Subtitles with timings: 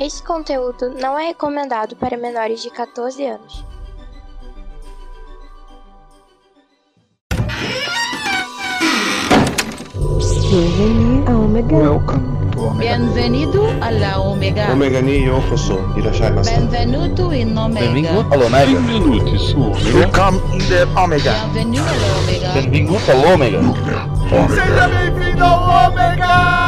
[0.00, 3.64] Este conteúdo não é recomendado para menores de 14 anos.
[10.50, 11.76] Bienvenue à Omega.
[11.76, 12.96] Welcome to Omega.
[12.96, 14.72] Bienvenido alla Omega.
[14.72, 15.80] Omega ni yokoso.
[15.96, 16.54] Irashaimase.
[16.54, 17.86] Benvenuto in Omega.
[17.86, 18.80] Benvingut all'Omega.
[18.80, 19.98] Benvenuti su Omega.
[19.98, 21.32] Welcome in the Omega.
[21.52, 22.52] Bienvenido alla Omega.
[22.52, 23.60] Benvingut all'Omega.
[24.48, 26.67] Seja bem-vindo ao Omega!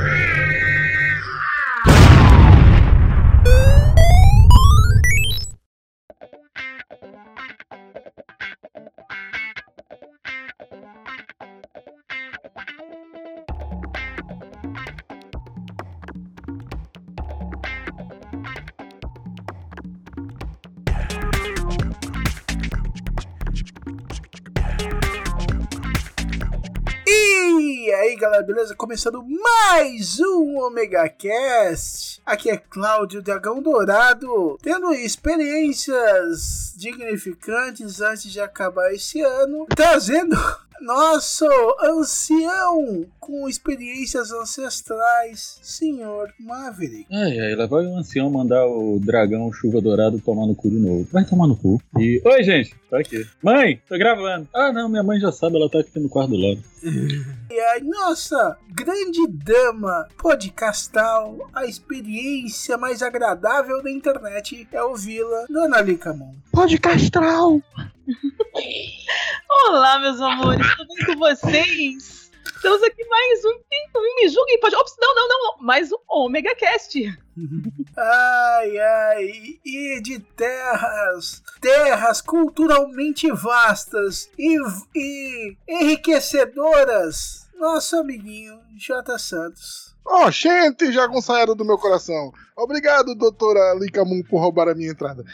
[28.61, 28.75] Beleza?
[28.75, 32.21] Começando mais um Omega Cast.
[32.23, 40.37] Aqui é Cláudio Dragão Dourado, tendo experiências dignificantes antes de acabar esse ano, trazendo
[40.79, 41.47] nosso
[41.81, 47.05] ancião com experiências ancestrais, Senhor Maverick.
[47.13, 50.79] Ai, ai, lá vai o ancião mandar o dragão chuva dourado tomar no cu de
[50.79, 51.07] novo.
[51.11, 51.79] Vai tomar no cu.
[51.99, 52.19] E.
[52.25, 53.23] Oi, gente, tô aqui.
[53.43, 54.49] Mãe, tô gravando.
[54.53, 56.63] Ah, não, minha mãe já sabe, ela tá aqui no quarto do lado.
[57.51, 65.79] E a nossa grande dama podcastal, a experiência mais agradável da internet é ouvi-la, Dona
[65.81, 66.33] Licamon.
[66.51, 67.61] Podcastral!
[69.67, 72.30] Olá, meus amores, tudo bem com vocês?
[72.61, 74.75] Estamos aqui mais um Quem Me Julguem Pode.
[74.75, 75.65] Ops, não, não, não, não.
[75.65, 76.95] Mais um Omega Cast.
[77.97, 84.59] Ai, ai, e de terras, terras culturalmente vastas e,
[84.95, 89.17] e enriquecedoras, nosso amiguinho J.
[89.17, 89.95] Santos.
[90.05, 92.31] Oh, gente, já saíram do meu coração.
[92.55, 95.25] Obrigado, doutora Licamun, por roubar a minha entrada.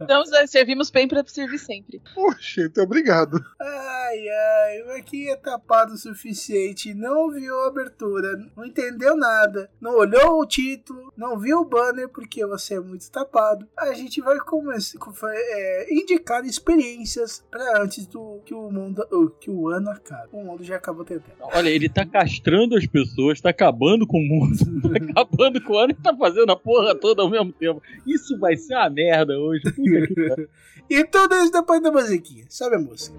[0.00, 2.00] Então, servimos bem para servir sempre.
[2.16, 3.44] Oh, gente, obrigado.
[3.60, 9.70] Ai, ai, o aqui é tapado o suficiente, não viu a abertura, não entendeu nada,
[9.80, 13.66] não olhou o título, não viu o banner porque você é muito tapado.
[13.76, 14.98] A gente vai começar,
[15.32, 19.04] é, indicar experiências para antes do que o mundo,
[19.40, 20.28] que o ano acabe.
[20.32, 21.34] O mundo já acabou tentando.
[21.40, 25.78] Olha, ele tá castrando as pessoas, tá acabando com o mundo, tá acabando com o
[25.78, 27.82] ano e tá fazendo a porra toda ao mesmo tempo.
[28.06, 29.62] Isso vai ser uma merda hoje.
[29.72, 30.48] Que
[30.88, 32.44] e tudo isso depois da musiquinha.
[32.48, 33.16] Sabe a música?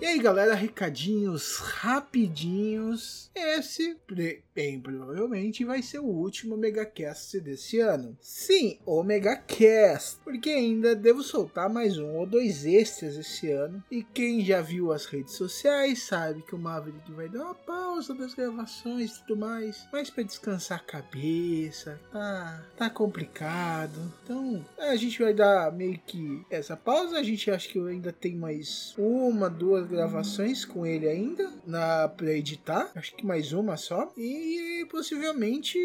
[0.00, 3.30] E aí galera, recadinhos rapidinhos.
[3.34, 3.96] Esse,
[4.58, 8.18] bem provavelmente, vai ser o último Megacast desse ano.
[8.20, 13.84] Sim, o Megacast, porque ainda devo soltar mais um ou dois extras esse ano.
[13.88, 18.12] E quem já viu as redes sociais sabe que o Maverick vai dar uma pausa
[18.12, 19.86] das gravações e tudo mais.
[19.92, 24.12] Mas para descansar a cabeça, tá, tá complicado.
[24.24, 27.16] Então a gente vai dar meio que essa pausa.
[27.16, 32.32] A gente acha que ainda tem mais uma, duas gravações com ele ainda na para
[32.32, 32.90] editar.
[32.96, 34.12] Acho que mais uma só.
[34.16, 34.47] E
[34.90, 35.78] possivelmente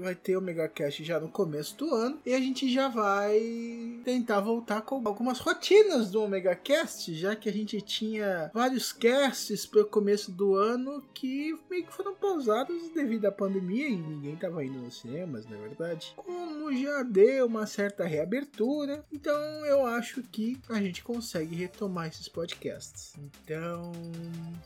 [0.00, 2.18] vai ter o Megacast já no começo do ano.
[2.24, 7.52] E a gente já vai tentar voltar com algumas rotinas do Megacast, já que a
[7.52, 13.26] gente tinha vários casts para o começo do ano que meio que foram pausados devido
[13.26, 16.12] à pandemia e ninguém tava indo nos cinemas, na verdade.
[16.16, 19.34] Como já deu uma certa reabertura, então
[19.66, 23.14] eu acho que a gente consegue retomar esses podcasts.
[23.18, 23.92] Então,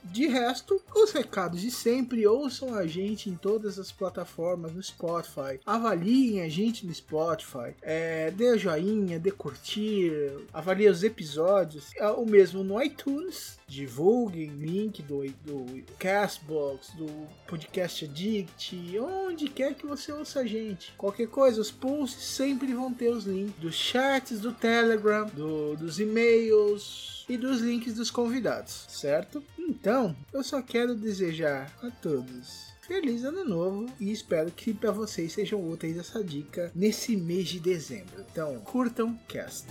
[0.04, 5.60] de resto, os recados de sempre, ouçam a gente em todas as plataformas no Spotify,
[5.64, 10.12] avaliem a gente no Spotify, é, dê joinha, dê curtir,
[10.52, 17.06] avalie os episódios, é o mesmo no iTunes, divulguem link do, do Castbox, do
[17.46, 20.92] Podcast Addict, onde quer que você ouça a gente.
[20.96, 26.00] Qualquer coisa, os posts sempre vão ter os links dos chats do Telegram, do, dos
[26.00, 29.42] e-mails e dos links dos convidados, certo?
[29.58, 35.34] Então, eu só quero desejar a todos Feliz ano novo e espero que para vocês
[35.34, 38.24] sejam úteis essa dica nesse mês de dezembro.
[38.32, 39.66] Então, curtam cast.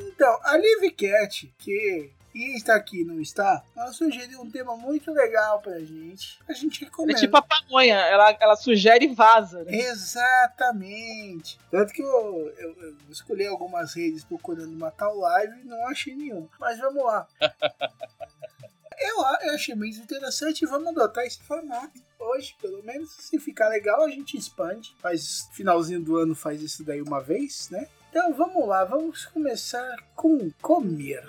[0.00, 3.62] Então, a Live Cat, que e está aqui, não está?
[3.76, 6.38] Ela sugeriu um tema muito legal pra gente.
[6.48, 7.18] A gente Ela é recomenda.
[7.20, 9.72] tipo a pamonha, ela, ela sugere e vaza, né?
[9.76, 11.58] Exatamente.
[11.70, 16.14] Tanto que eu, eu- eu escolhi algumas redes procurando uma tal live e não achei
[16.14, 16.48] nenhuma.
[16.58, 17.26] Mas vamos lá.
[19.02, 19.16] Eu,
[19.46, 21.98] eu achei muito interessante e vamos adotar esse formato.
[22.18, 24.94] Hoje, pelo menos, se ficar legal, a gente expande.
[25.00, 27.88] Faz finalzinho do ano faz isso daí uma vez, né?
[28.10, 31.24] Então vamos lá, vamos começar com comer.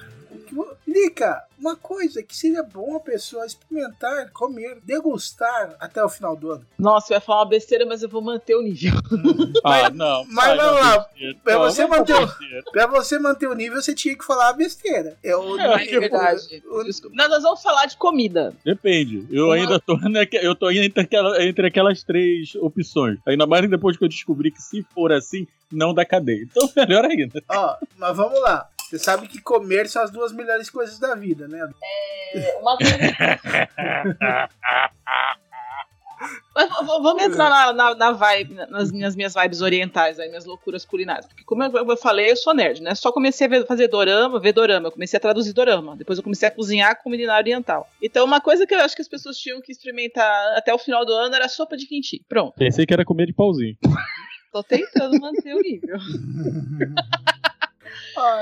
[0.87, 6.51] Lica, uma coisa que seria bom a pessoa experimentar, comer, degustar até o final do
[6.51, 6.65] ano.
[6.77, 8.91] Nossa, eu ia falar uma besteira, mas eu vou manter o nível.
[9.63, 10.25] Ah, não.
[10.27, 11.05] mas vamos lá.
[11.43, 12.71] Pra Não, você manter pra o-.
[12.71, 15.17] Pra você manter o nível, você tinha que falar a besteira.
[15.23, 16.63] Eu, É tipo, verdade.
[16.69, 17.15] o- Desculpa.
[17.15, 18.53] Não, nós vamos falar de comida.
[18.65, 19.25] Depende.
[19.31, 23.19] Eu Uma- ainda tô, naque- eu tô entre, aquela- entre aquelas três opções.
[23.25, 26.43] Ainda mais depois que eu descobri que se for assim, não dá cadeia.
[26.43, 27.43] Então, melhor ainda.
[27.49, 28.67] Ó, mas vamos lá.
[28.91, 31.65] Você sabe que comer são as duas melhores coisas da vida, né?
[32.59, 32.97] Uma coisa...
[36.53, 40.83] Mas vamos entrar na, na, na vibe, nas minhas, minhas vibes orientais, aí, minhas loucuras
[40.83, 41.25] culinárias.
[41.25, 42.93] Porque, como eu, eu falei, eu sou nerd, né?
[42.93, 44.87] Só comecei a ver- fazer dorama, ver dorama.
[44.89, 45.95] Eu comecei a traduzir dorama.
[45.95, 47.89] Depois eu comecei a cozinhar culinária oriental.
[48.01, 51.05] Então, uma coisa que eu acho que as pessoas tinham que experimentar até o final
[51.05, 52.21] do ano era sopa de kimchi.
[52.27, 52.55] Pronto.
[52.57, 53.77] Pensei que era comer de pauzinho.
[54.51, 55.97] Tô tentando manter o nível.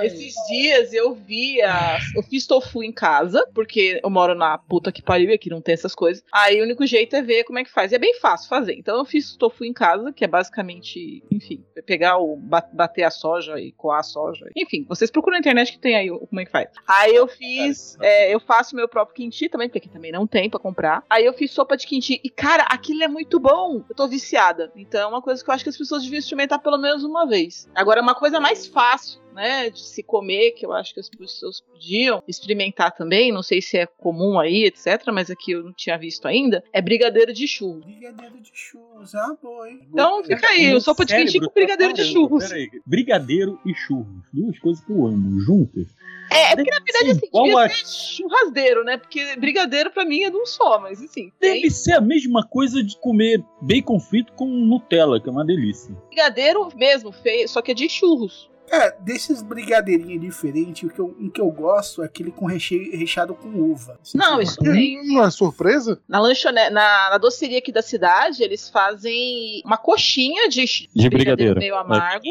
[0.06, 1.98] Esses dias eu vi a...
[2.16, 5.62] Eu fiz tofu em casa, porque eu moro na puta que pariu e aqui não
[5.62, 6.24] tem essas coisas.
[6.32, 7.92] Aí o único jeito é ver como é que faz.
[7.92, 8.74] E é bem fácil fazer.
[8.74, 12.36] Então eu fiz tofu em casa, que é basicamente, enfim, pegar o.
[12.36, 14.46] ba- bater a soja e coar a soja.
[14.56, 16.70] Enfim, vocês procuram na internet que tem aí o- como é que faz.
[16.88, 17.98] Aí eu fiz.
[18.02, 21.04] é, eu faço meu próprio kimchi também, porque aqui também não tem pra comprar.
[21.10, 22.20] Aí eu fiz sopa de kimchi.
[22.24, 23.84] E, cara, aquilo é muito bom.
[23.90, 24.72] Eu tô viciada.
[24.76, 27.26] Então é uma coisa que eu acho que as pessoas deviam experimentar pelo menos uma
[27.28, 27.68] vez.
[27.76, 31.62] Agora, uma coisa mais fácil, né, de se comer, que eu acho que as pessoas
[31.62, 35.98] podiam experimentar também, não sei se é comum aí, etc, mas aqui eu não tinha
[35.98, 37.86] visto ainda, é brigadeiro de churros.
[37.86, 39.80] Brigadeiro de churros, ah, boa, hein?
[39.90, 42.48] Então fica aí, o sopa de Cérebro quentinho com tá brigadeiro de churros.
[42.48, 42.70] Peraí.
[42.86, 44.24] Brigadeiro e churros.
[44.34, 45.40] Duas coisas que eu amo.
[45.40, 45.88] Juntas.
[46.32, 47.86] É, é porque na verdade assim, devia a- ser
[48.18, 48.98] churrasdeiro, né?
[48.98, 52.46] Porque brigadeiro pra mim é de um só, mas assim, tem Deve ser a mesma
[52.46, 55.96] coisa de comer bacon frito com Nutella, que é uma delícia.
[56.08, 58.49] brigadeiro mesmo, feio, só que é de churros.
[58.72, 62.98] É, desses brigadeirinhos diferentes, o que eu, o que eu gosto é aquele com recheio,
[62.98, 64.00] recheado com uva.
[64.14, 65.06] Não, isso tem.
[65.08, 66.00] Não é surpresa?
[66.08, 71.60] Na lanchonete, na, na doceria aqui da cidade, eles fazem uma coxinha de, De brigadeiro.
[71.60, 72.30] meio amargo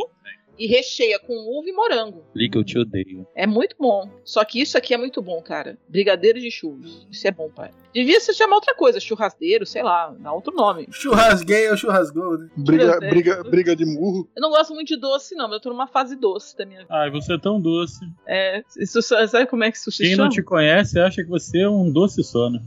[0.59, 2.25] e recheia com uva e morango.
[2.35, 3.27] Liga, eu te odeio.
[3.35, 4.11] É muito bom.
[4.25, 5.79] Só que isso aqui é muito bom, cara.
[5.89, 7.07] Brigadeiro de churros.
[7.11, 7.71] Isso é bom, pai.
[7.93, 10.87] Devia se chamar outra coisa, churrasqueiro, sei lá, dá outro nome.
[10.91, 12.49] Churrasguei ou churrasgou, né?
[12.57, 14.29] Briga, briga, briga de murro.
[14.37, 16.81] Eu não gosto muito de doce, não, mas eu tô numa fase doce da minha
[16.81, 16.95] vida.
[16.95, 17.99] Ai, você é tão doce.
[18.27, 20.25] É, isso, sabe como é que isso se Quem chama?
[20.25, 22.61] não te conhece acha que você é um doce só, né?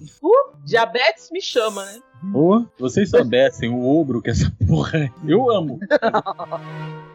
[0.65, 1.99] Diabetes me chama, né?
[2.33, 5.09] Ou vocês soubessem o ogro que essa porra é.
[5.27, 5.79] Eu amo.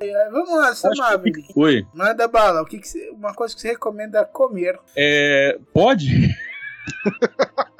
[0.00, 1.44] É, vamos lá, Acho que Samabili.
[1.56, 1.86] Oi.
[1.94, 2.62] Manda bala.
[2.62, 4.78] O que que você- uma coisa que você recomenda comer.
[4.96, 5.58] É.
[5.72, 6.28] Pode?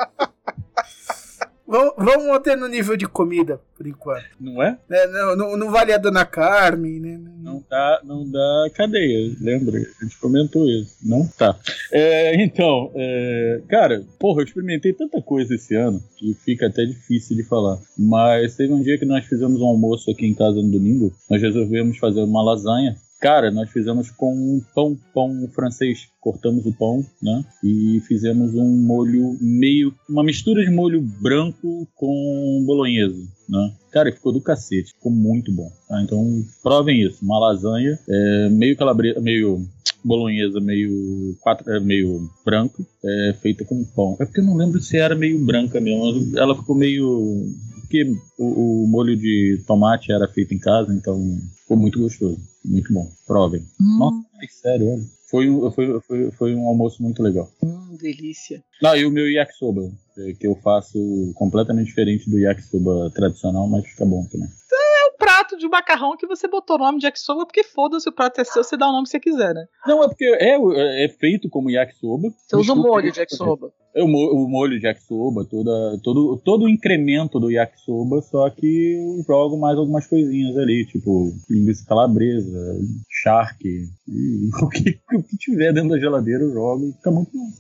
[1.66, 4.24] Vamos, manter no nível de comida, por enquanto.
[4.38, 4.78] Não é?
[4.88, 7.18] Né, Não, não, não vale a Dona Carmen, né?
[7.42, 9.78] Não dá, não dá cadeia, lembra?
[9.78, 11.26] A gente comentou isso, não?
[11.26, 11.58] Tá.
[11.90, 17.36] É, então, é, cara, porra, eu experimentei tanta coisa esse ano que fica até difícil
[17.36, 17.78] de falar.
[17.96, 21.40] Mas teve um dia que nós fizemos um almoço aqui em casa no domingo, nós
[21.40, 22.96] resolvemos fazer uma lasanha.
[23.20, 26.08] Cara, nós fizemos com um pão, pão francês.
[26.20, 27.44] Cortamos o pão, né?
[27.62, 29.94] E fizemos um molho meio.
[30.08, 33.72] Uma mistura de molho branco com bolonhesa, né?
[33.90, 34.92] Cara, ficou do cacete.
[34.94, 35.70] Ficou muito bom.
[35.88, 36.02] Tá?
[36.02, 37.24] Então, provem isso.
[37.24, 39.66] Uma lasanha, é, meio calabresa, meio
[40.04, 44.16] bolonhesa, meio, quatro, é, meio branco, é, feita com pão.
[44.20, 46.38] É porque eu não lembro se era meio branca mesmo.
[46.38, 47.46] Ela ficou meio.
[47.94, 51.16] Porque o, o molho de tomate era feito em casa, então
[51.60, 52.36] ficou muito gostoso.
[52.64, 53.08] Muito bom.
[53.24, 53.62] Provem.
[53.98, 55.02] Nossa, é sério, olha.
[55.30, 57.48] Foi, um- foi, foi, foi um almoço muito legal.
[57.62, 58.62] Hum, delícia.
[58.84, 59.82] Ah, e o meu yakisoba,
[60.18, 60.98] é, que eu faço
[61.36, 64.48] completamente diferente do yakisoba tradicional, mas fica bom também.
[64.48, 68.12] É um prato de macarrão que você botou o nome de yakisoba, porque foda-se o
[68.12, 69.64] prato é seu, você dá o nome que você quiser, né?
[69.86, 72.28] Não, é porque é, é feito como yakisoba.
[72.36, 73.72] Você usa o molho de yakisoba.
[73.96, 78.94] O, mo- o molho de yakisoba, toda, todo, todo o incremento do yakisoba, só que
[78.94, 82.76] eu jogo mais algumas coisinhas ali, tipo linguiça calabresa,
[83.08, 87.30] shark, e o que, o que tiver dentro da geladeira eu jogo e fica muito
[87.32, 87.50] bom.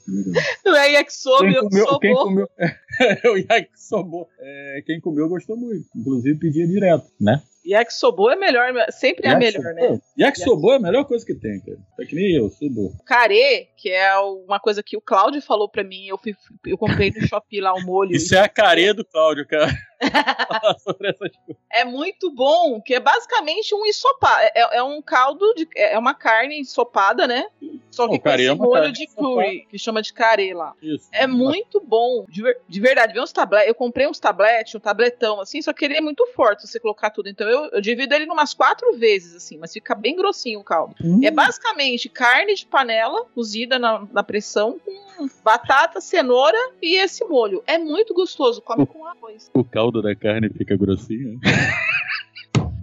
[0.64, 2.48] Não é yakisoba, Quem eu comeu, sou quem comeu
[3.32, 7.40] o yakisoba, é, quem comeu gostou muito, inclusive pedia direto, né?
[7.66, 9.98] Yakisoba é melhor, sempre é a melhor, né?
[10.18, 11.78] Yakisoba é a melhor coisa que tem, cara.
[11.96, 12.92] Tá que nem eu, sobo.
[13.06, 16.18] Carê, que é uma coisa que o Cláudio falou pra mim, eu,
[16.66, 18.12] eu comprei no Shopee lá o molho.
[18.12, 19.72] Isso é a careia do Cláudio, cara.
[21.72, 24.42] É muito bom, que é basicamente um ensopado.
[24.54, 27.46] É, é um caldo, de, é uma carne ensopada, né?
[27.90, 30.74] Só que O com carê esse é molho de curry, que chama de carê lá.
[30.80, 31.08] Isso.
[31.12, 33.12] É muito bom, de, de verdade.
[33.12, 33.68] Vê uns tabletes.
[33.68, 36.80] Eu comprei uns tabletes, um tabletão, assim, só que ele é muito forte se você
[36.80, 37.28] colocar tudo.
[37.28, 40.94] Então eu, eu divido ele numas quatro vezes, assim, mas fica bem grossinho o caldo.
[41.02, 41.20] Hum.
[41.24, 47.62] É basicamente carne de panela, cozida na, na pressão, com batata, cenoura e esse molho.
[47.66, 49.50] É muito gostoso, come com arroz.
[49.52, 51.40] O caldo da carne fica grossinho.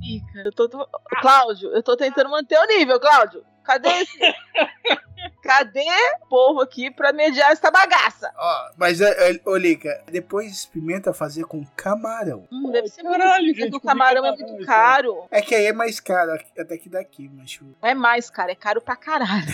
[0.04, 0.42] Fica.
[0.46, 0.88] Eu tô, tô-
[1.22, 3.44] Cláudio, eu tô tentando manter o nível, Cláudio.
[3.63, 4.20] Cadê esse?
[5.44, 5.86] Cadê
[6.22, 8.32] o povo aqui pra mediar essa bagaça?
[8.36, 12.48] Ó, mas, é, é, ô Lica, depois experimenta fazer com camarão.
[12.51, 15.27] Hum, deve ser Caralho, muito gente, porque o camarão é muito camarão, caro.
[15.32, 17.60] É que aí é mais caro até que daqui, mas.
[17.62, 19.46] Não é mais, cara, é caro pra caralho.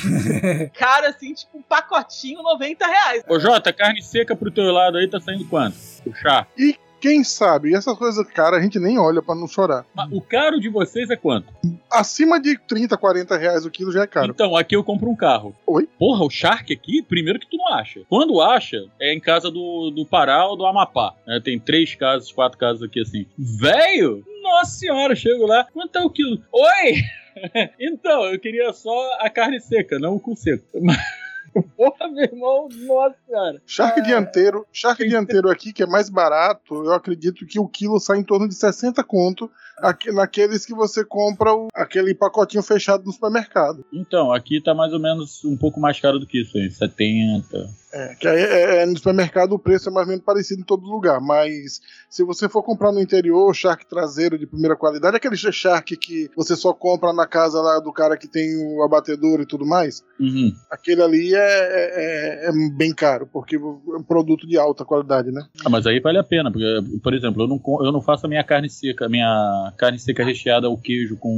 [0.77, 3.23] caro assim, tipo um pacotinho, 90 reais.
[3.27, 5.77] Ô Jota, carne seca pro teu lado aí tá saindo quanto?
[6.05, 6.47] O chá.
[6.57, 9.85] E quem sabe, essas coisas caras a gente nem olha pra não chorar.
[9.93, 11.53] Mas O caro de vocês é quanto?
[11.91, 14.31] Acima de 30, 40 reais o quilo já é caro.
[14.31, 15.55] Então, aqui eu compro um carro.
[15.65, 15.87] Oi?
[15.97, 18.01] Porra, o Shark aqui, primeiro que tu não acha.
[18.09, 21.13] Quando acha, é em casa do, do Pará ou do Amapá.
[21.25, 21.39] né?
[21.43, 23.25] Tem três casas, quatro casas aqui assim.
[23.37, 24.23] Velho!
[24.41, 25.65] Nossa senhora, chego lá.
[25.73, 26.41] Quanto é o quilo?
[26.51, 26.93] Oi!
[27.79, 30.65] então, eu queria só a carne seca, não o cu seco.
[31.77, 33.61] Porra, meu irmão, nossa senhora.
[33.65, 38.17] Shark dianteiro, shark dianteiro aqui, que é mais barato, eu acredito que o quilo sai
[38.17, 43.11] em torno de 60 conto aqui, naqueles que você compra o- aquele pacotinho fechado no
[43.13, 43.85] supermercado.
[43.93, 47.69] Então, aqui tá mais ou menos um pouco mais caro do que isso aí, 70.
[47.93, 50.65] É, que aí é, é, no supermercado o preço é mais ou menos parecido em
[50.65, 51.79] todo lugar, mas
[52.09, 56.55] se você for comprar no interior, shark traseiro de primeira qualidade, aquele shark que você
[56.55, 60.51] só compra na casa lá do cara que tem o abatedor e tudo mais, Uhum.
[60.69, 65.41] aquele ali é, é- é bem caro, porque é um produto de alta qualidade, né?
[65.65, 66.65] Ah, mas aí vale a pena, porque,
[67.03, 70.23] por exemplo, eu não, eu não faço a minha carne seca, a minha carne seca
[70.23, 71.29] recheada ao queijo com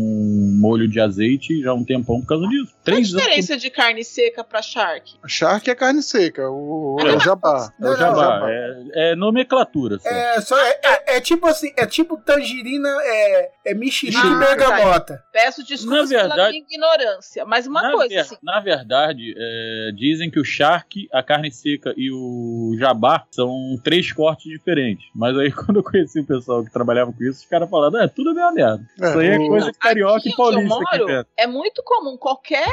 [0.60, 2.68] molho de azeite já há um tempão por causa disso.
[2.68, 3.24] Qual a Três anos.
[3.24, 5.14] diferença de carne seca pra charque?
[5.28, 7.72] Shark é carne seca, o, é o jabá.
[7.82, 10.00] É o jabá, é, é nomenclatura.
[10.00, 10.10] Só.
[10.10, 14.40] É, só, é, é- é tipo assim, é tipo tangerina, é, é mexerica Ah, e
[14.40, 15.24] bergamota.
[15.32, 18.36] Peço desculpas pela verdade- minha ignorância, mas uma na, coisa ver- assim.
[18.44, 24.12] na verdade, é, dizem que o charque, a carne seca e o jabá são três
[24.12, 25.10] cortes diferentes.
[25.16, 28.08] Mas aí, quando eu conheci o pessoal que trabalhava com isso, os caras falaram: é
[28.08, 28.86] tudo mesma merda.
[29.00, 31.30] É, isso aí é coisa de carioca Aqui e onde paulista aqui moro, perto.
[31.38, 32.18] é muito comum.
[32.18, 32.68] Qualquer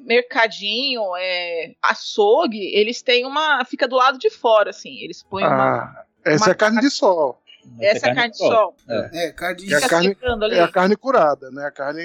[0.00, 3.64] mercadinho, é, açougue, eles têm uma.
[3.64, 4.98] Fica do lado de fora, assim.
[5.00, 5.82] Eles põem uma.
[5.82, 7.40] Ah, essa uma é carne de sol.
[7.80, 8.74] Essa é carne de sol.
[8.88, 10.16] É, carne de É a carne,
[10.52, 11.64] é a carne curada, né?
[11.66, 12.02] A carne,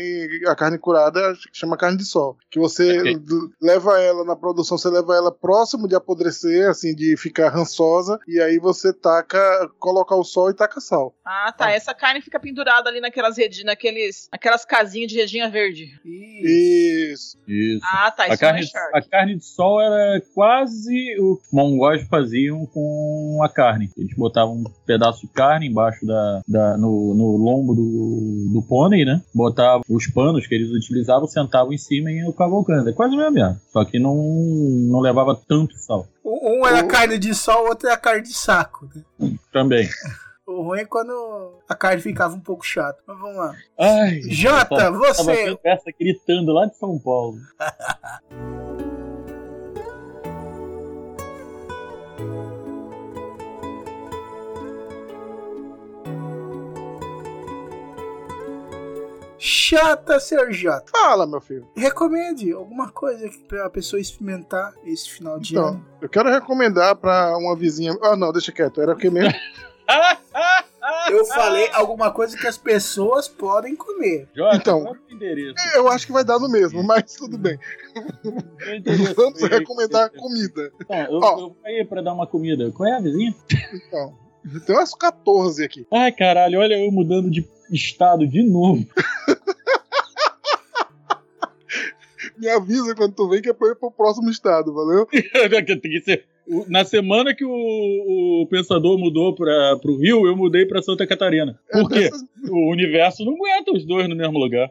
[0.47, 2.37] a carne curada chama carne de sol.
[2.49, 7.15] Que você d- leva ela na produção, você leva ela próximo de apodrecer, assim, de
[7.17, 9.39] ficar rançosa, e aí você taca,
[9.79, 11.13] coloca o sol e taca sal.
[11.25, 11.71] Ah, tá.
[11.71, 15.99] Essa carne fica pendurada ali naquelas redi, naqueles, naquelas casinhas de redinha verde.
[16.05, 17.37] Isso.
[17.47, 17.81] Isso.
[17.83, 18.25] Ah, tá.
[18.25, 18.89] A carne, é shark.
[18.97, 23.89] a carne de sol era quase o que mongóis faziam com a carne.
[23.97, 29.05] Eles botavam um pedaço de carne embaixo da, da- no, no lombo do, do pônei,
[29.05, 29.21] né?
[29.33, 32.89] Botavam os panos que eles utilizavam, sentavam em cima e iam cavalcando.
[32.89, 33.59] É quase o mesmo mesmo.
[33.71, 36.07] Só que não, não levava tanto sal.
[36.23, 38.89] Um era carne de sol, o outro era carne de saco.
[39.19, 39.31] né?
[39.51, 39.87] Também.
[40.47, 42.99] O ruim é quando a carne ficava um pouco chata.
[43.07, 43.55] Mas vamos lá.
[43.79, 47.37] Ai, Jota, tava- você- Tava essa gritando lá de São Paulo.
[59.45, 60.51] Chata, Sr.
[60.51, 60.91] Jota.
[60.91, 61.67] Fala, meu filho.
[61.75, 65.85] Recomende alguma coisa pra pessoa experimentar esse final de Então, ano.
[66.01, 67.95] eu quero recomendar pra uma vizinha.
[68.01, 68.81] Ah, não, deixa quieto.
[68.81, 69.33] Era o que mesmo?
[71.09, 74.27] Eu falei alguma coisa que as pessoas podem comer.
[74.35, 74.95] Jota, Então.
[75.21, 75.77] é?
[75.77, 77.57] Eu acho que vai dar no mesmo, mas tudo bem.
[77.95, 78.79] É?
[79.15, 80.71] Vamos recomendar comida.
[80.81, 81.31] Então, eu, Ó.
[81.31, 82.71] eu vou aí pra dar uma comida.
[82.71, 83.33] Qual é a vizinha?
[83.73, 84.15] Então,
[84.65, 85.87] tem umas 14 aqui.
[85.91, 88.85] Ai, caralho, olha eu mudando de estado de novo.
[92.37, 95.05] Me avisa quando tu vem que é pra ir pro próximo estado, valeu?
[95.09, 96.25] tem, que ser,
[96.67, 97.49] Na semana que o,
[98.43, 101.57] o pensador mudou para o Rio, eu mudei para Santa Catarina.
[101.71, 102.09] Por quê?
[102.49, 104.69] O universo não aguenta os dois no mesmo lugar.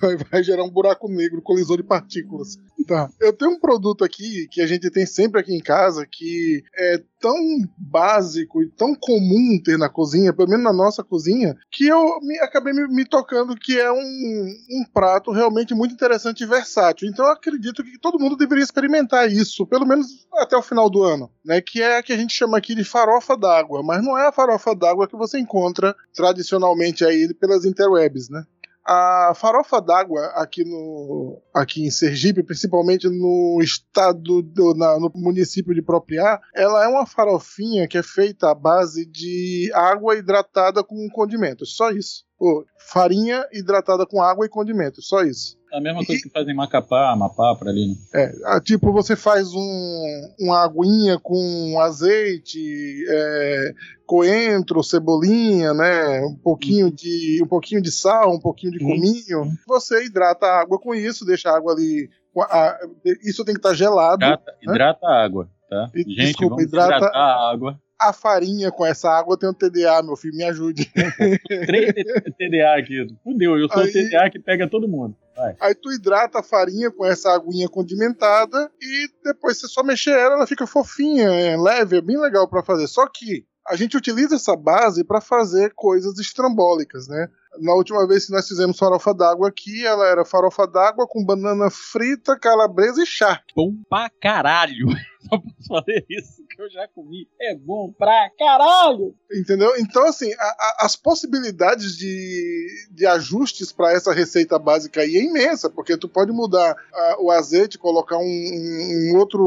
[0.00, 2.56] vai, vai gerar um buraco negro, colisor de partículas.
[2.86, 3.10] Tá.
[3.20, 7.02] Eu tenho um produto aqui que a gente tem sempre aqui em casa que é
[7.20, 7.36] tão
[7.76, 12.38] básico e tão comum ter na cozinha, pelo menos na nossa cozinha, que eu me-
[12.40, 17.08] acabei me, me tocando que é um, um prato realmente muito interessante e versátil.
[17.08, 21.02] Então eu acredito que todo mundo deveria experimentar isso, pelo menos até o final do
[21.02, 21.60] ano, né?
[21.60, 24.32] Que é a que a gente chama aqui de farofa d'água, mas não é a
[24.32, 28.44] farofa d'água que você encontra tradicionalmente aí pelas interwebs, né?
[28.84, 35.74] A farofa d'água aqui no aqui em Sergipe, principalmente no estado do, na- no município
[35.74, 41.08] de Propriá, ela é uma farofinha que é feita à base de água hidratada com
[41.10, 42.24] condimentos, só isso.
[42.38, 45.59] Pô, farinha hidratada com água e condimentos, só isso.
[45.72, 47.94] É a mesma coisa que fazem em Macapá, Amapá, por ali, né?
[48.14, 53.72] É, ah, tipo, você faz um, uma aguinha com azeite, é,
[54.06, 56.20] coentro, cebolinha, né?
[56.22, 59.52] Um pouquinho de um pouquinho de sal, um pouquinho de cominho.
[59.66, 62.08] Você hidrata a água com isso, deixa a água ali.
[62.38, 62.78] a-
[63.24, 64.24] isso tem que estar gelado.
[64.24, 64.58] Hidrata, né?
[64.72, 65.90] hidrata a água, tá?
[65.94, 67.80] E- Gente, desculpa, hidrata- hidratar a água.
[68.00, 70.90] A farinha com essa água tem um TDA, meu filho, me ajude.
[71.66, 71.92] Três
[72.38, 73.06] TDA aqui.
[73.22, 75.14] Fudeu, eu sou Aí- o TDA que pega todo mundo.
[75.36, 75.54] Vai.
[75.60, 80.34] Aí tu hidrata a farinha com essa aguinha condimentada e depois você só mexer ela,
[80.34, 82.86] ela fica fofinha, é leve, é bem legal pra fazer.
[82.86, 87.28] Só que a gente utiliza essa base pra fazer coisas estrambólicas, né?
[87.58, 91.68] Na última vez que nós fizemos farofa d'água aqui, ela era farofa d'água com banana
[91.70, 93.42] frita, calabresa e chá.
[93.56, 94.86] Bom pra caralho.
[95.28, 97.28] Só posso fazer isso que eu já comi.
[97.40, 99.14] É bom pra caralho.
[99.30, 99.72] Entendeu?
[99.78, 105.22] Então, assim, a- a- as possibilidades de, de ajustes para essa receita básica aí é
[105.22, 109.44] imensa, porque tu pode mudar ah, o azeite, colocar um, um- outro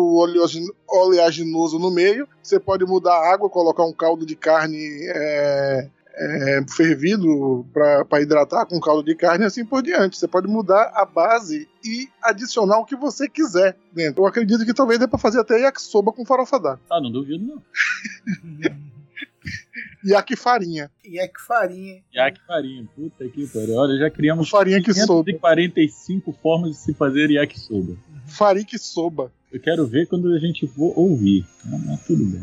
[0.87, 6.65] oleaginoso no meio, você pode mudar a água, colocar um caldo de carne é, é,
[6.69, 10.17] fervido para hidratar com caldo de carne e assim por diante.
[10.17, 14.23] Você pode mudar a base e adicionar o que você quiser dentro.
[14.23, 16.81] Eu acredito que talvez dê para fazer até yakisoba com farofa d'água.
[16.89, 17.61] Ah, não duvido não.
[20.05, 20.91] Yaki farinha.
[21.01, 22.01] Que farinha.
[22.13, 22.87] Yaque farinha.
[22.93, 23.75] Puta que pariu.
[23.75, 25.23] Olha, já criamos Farinha que soba.
[25.23, 27.95] 545 formas de se fazer yakisoba.
[28.27, 29.31] Farinha que soba.
[29.53, 31.45] Eu quero ver quando a gente for ouvir.
[31.65, 32.41] Ah, Mas tudo bem.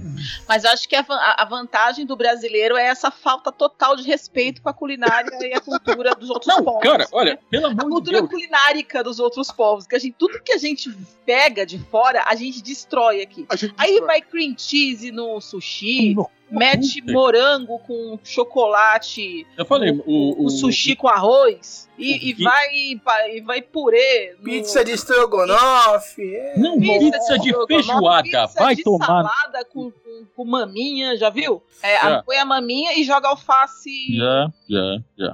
[0.49, 4.05] Mas eu acho que a, a- a vantagem do brasileiro é essa falta total de
[4.05, 6.83] respeito com a culinária e a cultura dos outros Não, povos.
[6.83, 8.31] cara, olha, pelo A amor de cultura Deus.
[8.31, 9.89] culinárica dos outros povos.
[9.89, 10.89] Que a gente, tudo que a gente
[11.27, 13.45] pega de fora, a gente destrói aqui.
[13.49, 14.07] A gente Aí destrói.
[14.07, 16.15] vai cream cheese no sushi,
[16.51, 17.13] mete puta.
[17.13, 22.69] morango com chocolate, Eu falei, o, o, o, sushi com arroz, e, e vai,
[23.37, 24.35] e vai purê.
[24.39, 26.23] no- Pizza de estrogonofe.
[26.57, 28.23] Não, pizza de estrogonofe, feijoada.
[28.23, 29.07] pizza Vai de tomar.
[29.07, 31.63] salada com, com, com maminha, já viu?
[31.83, 32.23] É, Já.
[32.23, 34.17] Põe a maminha e joga alface.
[34.17, 35.33] Já, já, já.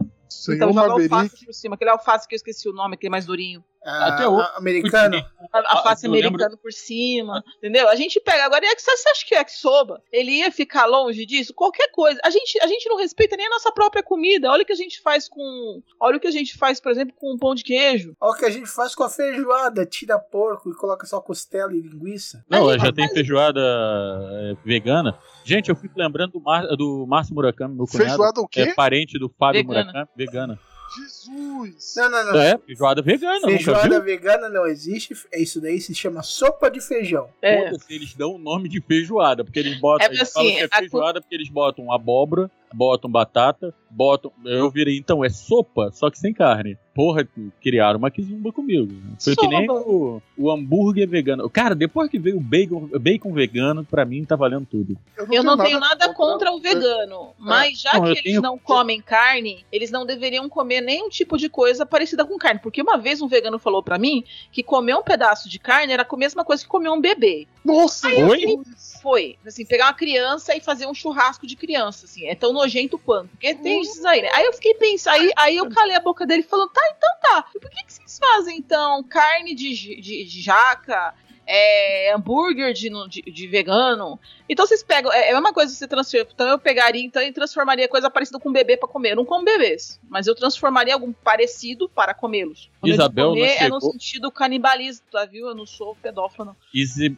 [0.55, 3.65] Então joga alface por cima, aquele alface que eu esqueci o nome, aquele mais durinho.
[3.87, 5.17] Ah, Até o- a- americano.
[5.53, 7.89] A- Alface eu lembro- americano por cima, entendeu?
[7.89, 10.03] A gente pega agora, e é que você acha que é que soba?
[10.13, 11.55] Ele ia ficar longe disso?
[11.55, 12.19] Qualquer coisa.
[12.25, 14.51] A gente, a gente não respeita nem a nossa própria comida.
[14.51, 15.81] Olha o que a gente faz com.
[16.01, 18.13] Olha o que a gente faz, por exemplo, com um pão de queijo.
[18.21, 19.87] Olha o que a gente faz com a feijoada.
[19.87, 22.45] Tira porco e coloca só costela e linguiça.
[22.51, 25.17] Não, já tem feijoada é, vegana.
[25.45, 28.09] Gente, eu fico lembrando do, Mar, do Márcio Murakami, meu cunhado.
[28.09, 28.61] Feijoada o quê?
[28.63, 29.85] É parente do Fábio Vegana.
[29.85, 30.59] Murakami, vegana.
[30.95, 31.95] Jesus!
[31.97, 32.41] Não, não, não.
[32.41, 34.03] É, feijoada vegana, nunca Feijoada viu?
[34.03, 35.15] vegana não existe.
[35.33, 37.29] É isso daí se chama sopa de feijão.
[37.43, 37.71] É.
[37.89, 40.07] Eles dão o nome de feijoada, porque eles botam.
[40.07, 44.33] É eles falam assim, que é a feijoada porque eles botam abóbora, botam batata, botam.
[44.45, 46.77] Eu virei, então, é sopa, só que sem carne.
[46.95, 47.29] Porra,
[47.61, 48.91] criaram uma kizumba comigo.
[49.21, 49.81] Foi que nem Sopa.
[49.87, 51.49] o, o hambúrguer vegano.
[51.51, 54.97] Cara, depois que veio o bacon, bacon vegano, pra mim tá valendo tudo.
[55.31, 58.57] Eu não tenho nada contra o vegano, mas já Não, que eu eles tenho- não
[58.57, 62.61] comem carne, eles não deveriam comer nenhum tipo de coisa parecida com carne.
[62.63, 66.07] Porque uma vez um vegano falou pra mim que comer um pedaço de carne era
[66.11, 67.47] a mesma coisa que comer um bebê.
[67.63, 68.09] Nossa!
[68.09, 68.57] Oi?
[69.03, 72.66] Foi, assim, pegar uma criança e fazer um churrasco de criança, assim, é tão nojento
[72.99, 73.29] quanto.
[73.31, 74.29] Porque tem isso aí, né?
[74.33, 77.45] Aí eu fiquei pensando, aí, aí eu calei a boca dele falando, tá, então tá.
[77.55, 81.15] E por que, que vocês fazem, então, carne de, de, de jaca,
[81.47, 84.19] é, hambúrguer de, de, de vegano?
[84.49, 86.29] Então vocês pegam, é, é a mesma coisa que você transforma.
[86.33, 89.13] Então eu pegaria, então, e transformaria coisa parecida com bebê pra comer.
[89.13, 92.71] Eu não como bebês, mas eu transformaria algo parecido para comê-los.
[92.87, 93.93] Quando Isabel digo não comer, é no chegou.
[93.93, 95.49] sentido canibalismo, tá viu?
[95.49, 96.57] Eu não sou pedófilo, não.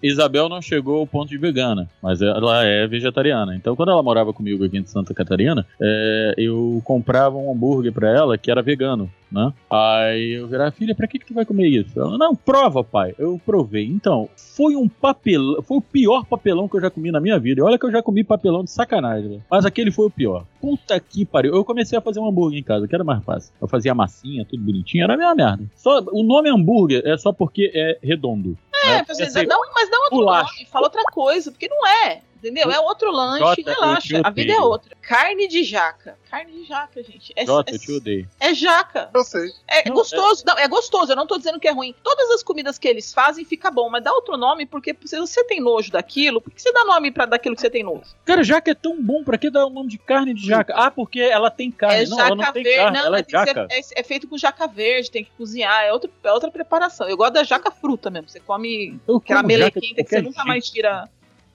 [0.03, 3.55] Isabel não chegou ao ponto de vegana, mas ela é vegetariana.
[3.57, 8.11] Então, quando ela morava comigo aqui em Santa Catarina, é, eu comprava um hambúrguer pra
[8.11, 9.53] ela que era vegano, né?
[9.71, 11.99] Aí eu virava, filha, pra que, que tu vai comer isso?
[11.99, 13.15] Ela, não, prova, pai.
[13.19, 13.87] Eu provei.
[13.87, 17.61] Então, foi um papelão, foi o pior papelão que eu já comi na minha vida.
[17.61, 19.45] E olha que eu já comi papelão de sacanagem, velho.
[19.51, 20.45] mas aquele foi o pior.
[20.61, 21.55] Puta que pariu.
[21.55, 23.53] Eu comecei a fazer um hambúrguer em casa, que era mais fácil.
[23.61, 25.58] Eu fazia massinha, tudo bonitinho, era a mesma merda.
[25.75, 28.57] Só, o nome hambúrguer é só porque é redondo.
[28.85, 29.05] É, né?
[29.07, 30.53] você Quer dizer, não, mas dá outro bolacha.
[30.53, 32.23] nome, fala outra coisa, porque não é.
[32.39, 32.71] Entendeu?
[32.71, 34.21] É outro lanche, Jota, relaxa.
[34.25, 34.97] A vida é outra.
[35.03, 36.17] Carne de jaca.
[36.31, 37.33] Carne de jaca, gente.
[37.35, 38.29] É, Jota, é- eu te odeio.
[38.39, 39.11] é jaca.
[39.13, 39.51] Eu sei.
[39.67, 40.45] É Não, gostoso.
[40.47, 41.13] Não, é gostoso.
[41.13, 41.95] Eu não tô dizendo que é ruim.
[42.03, 45.43] Todas as comidas que eles fazem fica bom, mas dá outro nome, porque se você
[45.45, 48.05] tem nojo daquilo, por que você dá nome pra daquilo que você tem nojo?
[48.25, 50.75] Cara, jaca é tão bom, pra que dar o nome de carne de jaca?
[50.77, 52.05] Ah, porque ela tem carne.
[52.05, 52.79] é não, jaca ela não tem verde.
[52.79, 53.69] carne, não, ela é tem que ser- jaca.
[53.71, 55.83] é, é feito com jaca verde, tem que cozinhar.
[55.85, 57.09] É, outro, é outra preparação.
[57.09, 58.29] Eu gosto da jaca fruta mesmo.
[58.29, 61.09] Você come Eu aquela jaca melequinta que você nunca mais tira.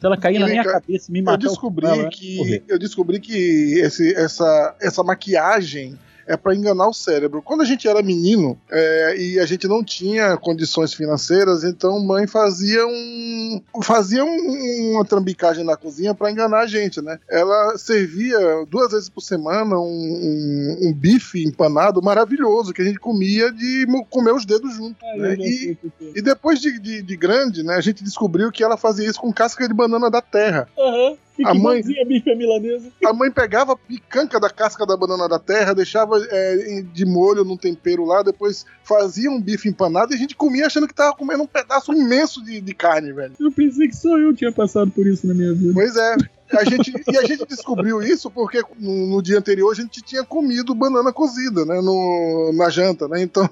[0.03, 2.61] Se ela cair na minha Cara, cabeça e me Eu matar, descobri ela vai que
[2.67, 7.41] eu descobri que esse, essa, essa maquiagem é pra enganar o cérebro.
[7.41, 12.27] Quando a gente era menino é, e a gente não tinha condições financeiras, então mãe
[12.27, 17.19] fazia um fazia um- uma trambicagem na cozinha pra enganar a gente, né?
[17.29, 18.37] Ela servia
[18.69, 23.85] duas vezes por semana um, um- um bife empanado maravilhoso que a gente comia de
[24.09, 25.01] comer os dedos juntos.
[25.17, 25.35] Né?
[25.39, 26.05] E- é.
[26.15, 29.31] e depois de, de- de grande, né, a gente descobriu que ela fazia isso com
[29.33, 30.67] casca de banana da terra.
[30.77, 31.15] Aham.
[31.43, 32.89] A mãe- a bife milanesa.
[33.05, 37.43] A mãe pegava a picanca da casca da banana da terra, deixava é, de molho
[37.43, 41.15] num tempero lá, depois fazia um bife empanado e a gente comia achando que tava
[41.15, 43.33] comendo um pedaço imenso de, de carne, velho.
[43.39, 45.71] Eu pensei que só eu tinha passado por isso na minha vida.
[45.73, 46.15] Pois é.
[46.51, 50.23] A gente, e a gente descobriu isso porque no, no dia anterior a gente tinha
[50.23, 51.81] comido banana cozida, né?
[51.81, 53.21] No, na janta, né?
[53.23, 53.49] Então.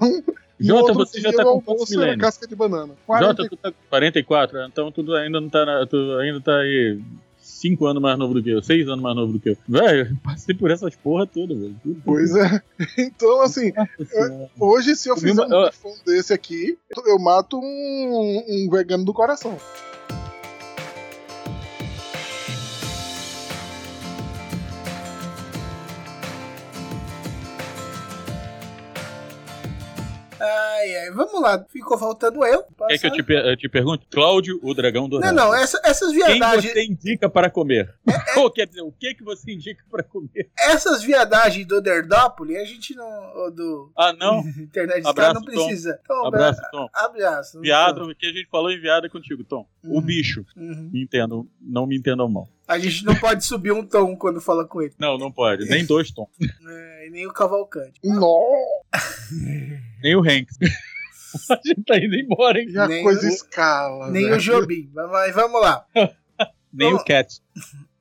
[0.60, 2.22] Jota, outro você já dia, tá o com quantos milênios?
[2.22, 2.94] casca de banana.
[3.20, 7.00] Jota, tu tá com 44, então tu ainda não tá, na, tu ainda tá aí
[7.62, 9.58] 5 anos mais novo do que eu, 6 anos mais novo do que eu.
[9.68, 11.76] Velho, eu passei por essas porra toda, velho.
[12.04, 12.62] Pois é.
[12.98, 14.50] Então, assim, senhora.
[14.60, 15.70] hoje se eu Eu fizer um eu-
[16.06, 19.58] desse aqui, eu mato um, um vegano do coração.
[30.44, 31.64] Ai, ai, vamos lá.
[31.70, 32.64] Ficou faltando eu.
[32.88, 34.06] Quer que eu te, per- eu te pergunte?
[34.10, 35.36] Cláudio, o dragão Não, dourado.
[35.36, 36.74] não, essa- essas Quem viadagens.
[36.74, 37.94] você indica para comer?
[38.38, 40.50] Ou quer dizer, o que, que você indica para comer?
[40.58, 43.52] Essas viadagens do Derdópolis, a gente não.
[43.54, 44.40] do Ah, não?
[44.58, 45.52] internet Abraço, não Tom.
[45.66, 46.00] precisa.
[46.04, 46.88] Então, Abraço, Tom.
[46.94, 47.60] Abraço.
[47.62, 49.66] Viado, o que a gente falou em viado é contigo, Tom.
[49.84, 50.02] O Uhum.
[50.02, 50.46] bicho.
[50.56, 50.90] Uhum.
[50.92, 52.48] Me entendo, não me entendam mal.
[52.72, 54.94] A gente não pode subir um tom quando fala com ele.
[54.98, 55.66] Não, não pode.
[55.66, 56.28] Nem dois Tom.
[56.42, 58.00] É, e nem o Cavalcante.
[58.04, 59.36] Nossa,
[60.02, 60.58] Nem o Hanks.
[61.50, 62.68] A gente tá indo embora, hein?
[62.70, 64.10] e a Nem coisa o- escala.
[64.12, 64.36] Nem velho.
[64.36, 64.90] o Jobim.
[64.94, 65.86] Mas vamos lá.
[66.74, 67.40] Nem Vamos- o Cat.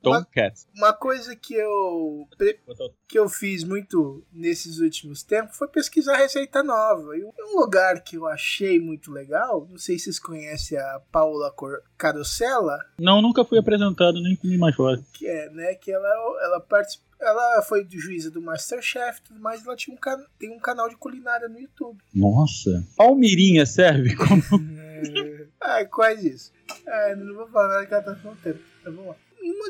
[0.01, 0.61] Tom Mas- Cat.
[0.75, 2.27] Uma coisa que eu
[3.07, 7.15] que eu fiz muito nesses últimos tempos foi pesquisar receita nova.
[7.17, 11.53] E um lugar que eu achei muito legal, não sei se vocês conhecem a Paula
[11.97, 14.99] Carosella, Não, nunca fui apresentado, nem comi mais fora.
[15.13, 16.07] que é, né, que ela
[16.43, 20.89] ela participa, ela foi juíza do MasterChef, mais, ela tinha um can- tem um canal
[20.89, 21.99] de culinária no YouTube.
[22.13, 22.83] Nossa.
[22.97, 24.41] Palmirinha serve como.
[25.03, 26.51] É, ah, quase isso.
[26.85, 28.59] É, não vou falar que ela tá falando tempo.
[28.81, 29.15] Então, vamos lá.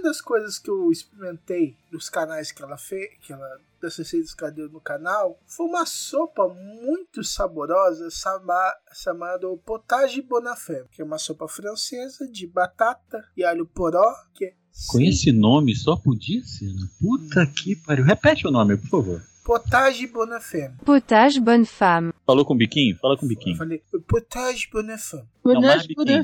[0.02, 3.48] Uma das coisas que eu experimentei nos canais que ela fez, que ela
[3.80, 10.22] das receitas que ela deu no canal, foi uma sopa muito saborosa chama- chamada potage
[10.24, 14.54] bonafé, que é uma sopa francesa de batata e alho poró, que é
[14.88, 16.88] Com esse nome só podia ser, né?
[17.00, 18.04] Puta que pariu.
[18.06, 19.22] Repete o nome, por favor.
[19.44, 20.72] potage bonafé.
[20.86, 22.12] Potage bonne femme.
[22.26, 22.96] Falou com biquinho?
[22.98, 23.58] Fala com Eu biquinho.
[23.58, 24.68] falei potage
[25.62, 26.24] mais biquinho.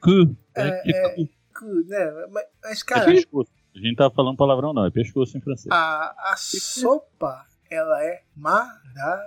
[0.00, 0.36] Cu.
[0.54, 1.28] É, É, é, cu,
[1.64, 2.26] né?
[2.30, 3.50] Mas, mas, é cara, pescoço.
[3.74, 4.86] A gente tá falando palavrão, não.
[4.86, 5.70] É pescoço em francês.
[5.70, 9.24] A, a sopa, ela é maravilhosa,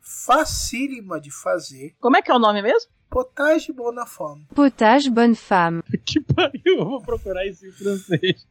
[0.00, 1.94] facílima de fazer.
[2.00, 2.90] Como é que é o nome mesmo?
[3.08, 4.46] Potage bonafome.
[4.54, 5.82] Potage bonne femme.
[6.04, 8.46] Que pariu, eu vou procurar isso em francês.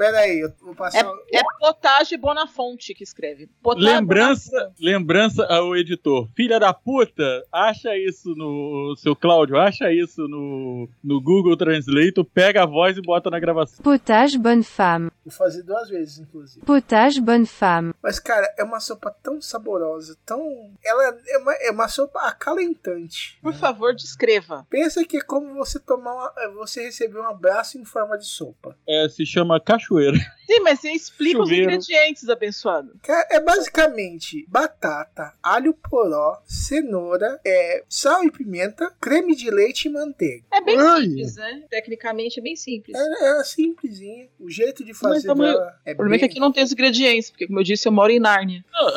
[0.00, 1.04] Pera aí, eu vou passar...
[1.30, 3.50] É, é Potage Bonafonte que escreve.
[3.62, 4.82] Potage Lembrança, Bonafonte.
[4.82, 6.26] lembrança ao editor.
[6.34, 8.94] Filha da puta, acha isso no.
[8.96, 13.84] Seu Cláudio, acha isso no, no Google Translate, pega a voz e bota na gravação.
[13.84, 15.10] Potage bonne femme.
[15.22, 16.64] Vou fazer duas vezes, inclusive.
[16.64, 17.92] Potage bonne femme.
[18.02, 20.40] Mas, cara, é uma sopa tão saborosa, tão...
[20.82, 23.38] Ela é uma, é uma sopa acalentante.
[23.42, 24.66] Por favor, descreva.
[24.70, 28.74] Pensa que é como você tomar uma, você receber um abraço em forma de sopa.
[28.88, 30.18] É, se chama cachoeira cachoeira.
[30.46, 31.70] Sim, mas você explica os Chuveiro.
[31.70, 32.90] ingredientes, abençoado.
[33.04, 39.90] Cara, É basicamente batata, alho poró, cenoura, é, sal e pimenta, creme de leite e
[39.92, 40.44] manteiga.
[40.52, 41.02] É bem Ai.
[41.04, 41.62] simples, né?
[41.70, 42.96] Tecnicamente é bem simples.
[42.98, 44.26] É, é simplesinha.
[44.40, 46.30] O jeito de Mas fazer tamanho- dela é O problema é que bem...
[46.32, 48.64] aqui não tem os ingredientes, porque, como eu disse, eu moro em Nárnia.
[48.72, 48.92] Não, a,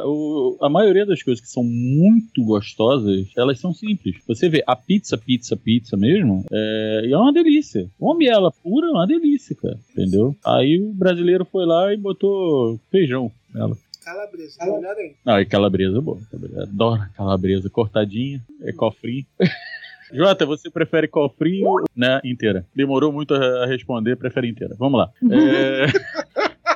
[0.00, 4.16] a- o- a maioria das coisas que são muito gostosas, elas são simples.
[4.26, 7.90] Você vê a pizza, pizza, pizza mesmo, é, e é uma delícia.
[7.98, 9.78] Come ela pura, é uma delícia, cara.
[9.90, 10.17] Entendeu?
[10.44, 13.76] Aí o brasileiro foi lá e botou feijão nela.
[14.04, 15.14] Calabresa, uma olhada aí.
[15.24, 16.18] Não, e calabresa é boa.
[16.62, 19.26] Adoro calabresa cortadinha, é cofrinho.
[20.12, 22.64] Jota, você prefere cofrinho, né, inteira?
[22.74, 24.74] Demorou muito a responder, prefere inteira.
[24.78, 25.12] Vamos lá.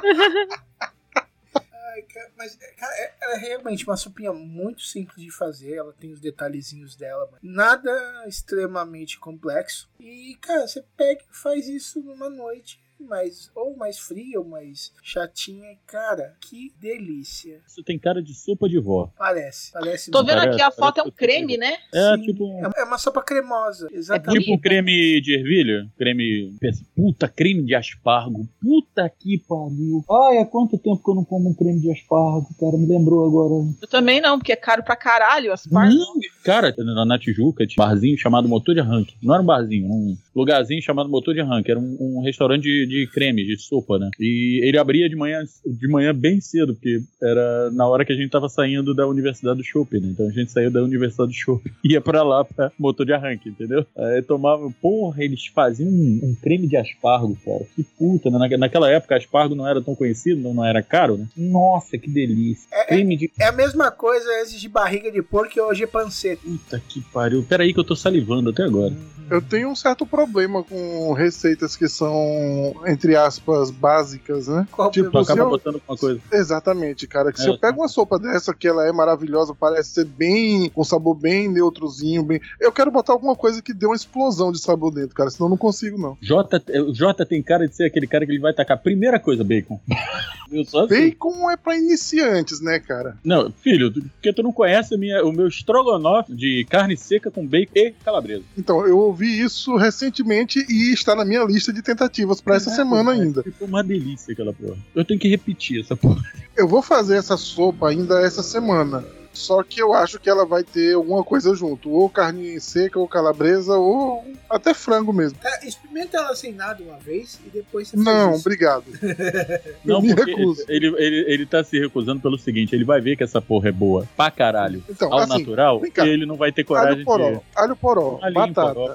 [0.04, 5.74] É, Ai, cara, mas cara, é, ela é realmente uma sopinha muito simples de fazer.
[5.74, 9.88] Ela tem os detalhezinhos dela, mas nada extremamente complexo.
[10.00, 12.81] E, cara, você pega e faz isso numa noite.
[13.08, 15.76] Mais, ou mais fria ou mais chatinha.
[15.86, 17.60] Cara, que delícia.
[17.66, 19.10] isso tem cara de sopa de vó.
[19.18, 21.76] Parece, parece Tô vendo Parece- aqui a foto é um creme, né?
[21.94, 22.22] É Sim.
[22.22, 24.44] tipo um, É- É uma sopa cremosa, exatamente.
[24.44, 25.86] tipo um creme de ervilha.
[25.98, 26.56] Creme.
[26.96, 28.48] Puta, creme de aspargo.
[28.60, 30.04] Puta que pariu.
[30.10, 32.76] Ai, há quanto tempo que eu não como um creme de aspargo, cara?
[32.76, 33.68] Me lembrou agora.
[33.80, 35.96] Eu também não, porque é caro pra caralho as partes.
[35.96, 39.14] Não, cara, na, na Tijuca tinha um barzinho chamado Motor de Arranque.
[39.22, 41.70] Não era um barzinho, era um lugarzinho chamado Motor de Arranque.
[41.70, 44.10] Era um, um restaurante de, de creme, de sopa, né?
[44.20, 48.16] E ele abria de manhã, de manhã bem cedo, porque era na hora que a
[48.16, 50.08] gente tava saindo da Universidade do Shopping, né?
[50.12, 53.12] Então a gente saiu da Universidade do Shopping e ia pra lá pra Motor de
[53.12, 53.86] Arranque, entendeu?
[53.96, 57.64] Aí tomava, porra, eles faziam um, um creme de aspargo, cara.
[57.74, 58.38] Que puta, né?
[58.38, 61.26] Na- Naquela época aspargo não era tão conhecido, não, não era caro, né?
[61.36, 62.66] Nossa, que delícia.
[62.72, 65.84] É, é, Creme de é a mesma coisa antes de barriga de porco e hoje
[65.84, 66.42] é panceta.
[66.44, 67.42] Puta que pariu.
[67.42, 68.94] Peraí que eu tô salivando até agora.
[69.30, 74.66] Eu tenho um certo problema com receitas que são, entre aspas, básicas, né?
[74.70, 76.20] Qual Tipo, se acaba eu- botando alguma coisa.
[76.32, 77.32] Exatamente, cara.
[77.32, 80.70] Que se É, eu pego uma sopa dessa, que ela é maravilhosa, parece ser bem.
[80.70, 82.40] com sabor bem neutrozinho, bem.
[82.60, 85.30] Eu quero botar alguma coisa que dê uma explosão de sabor dentro, cara.
[85.30, 86.16] Senão eu não consigo, não.
[86.20, 88.78] Jota, o Jota tem cara de ser aquele cara que ele vai tacar.
[88.80, 89.80] Primeira coisa, bacon.
[90.52, 90.86] Assim.
[90.86, 93.16] Bacon é pra iniciantes, né, cara?
[93.24, 97.46] Não, filho, porque tu não conhece a minha, o meu estrogonofe de carne seca com
[97.46, 98.42] bacon e calabresa.
[98.56, 103.12] Então, eu ouvi isso recentemente e está na minha lista de tentativas pra essa semana
[103.12, 103.42] ainda.
[103.42, 104.76] Ficou uma delícia aquela porra.
[104.94, 106.22] Eu tenho que repetir essa porra.
[106.56, 109.04] Eu vou fazer essa sopa ainda essa semana.
[109.32, 111.90] Só que eu acho que ela vai ter alguma coisa junto.
[111.90, 115.38] Ou carne seca, ou calabresa, ou até frango mesmo.
[115.38, 118.40] Cara, experimenta ela sem nada uma vez e depois você faz Não, isso.
[118.40, 118.84] obrigado.
[119.84, 120.64] Não, me recuso.
[120.68, 123.72] ele, ele, ele tá se recusando pelo seguinte: ele vai ver que essa porra é
[123.72, 126.06] boa pra caralho Então, ao assim, natural cá.
[126.06, 127.40] e ele não vai ter coragem alho poró, de.
[127.56, 128.94] alho poró, Alinho, batata, poró.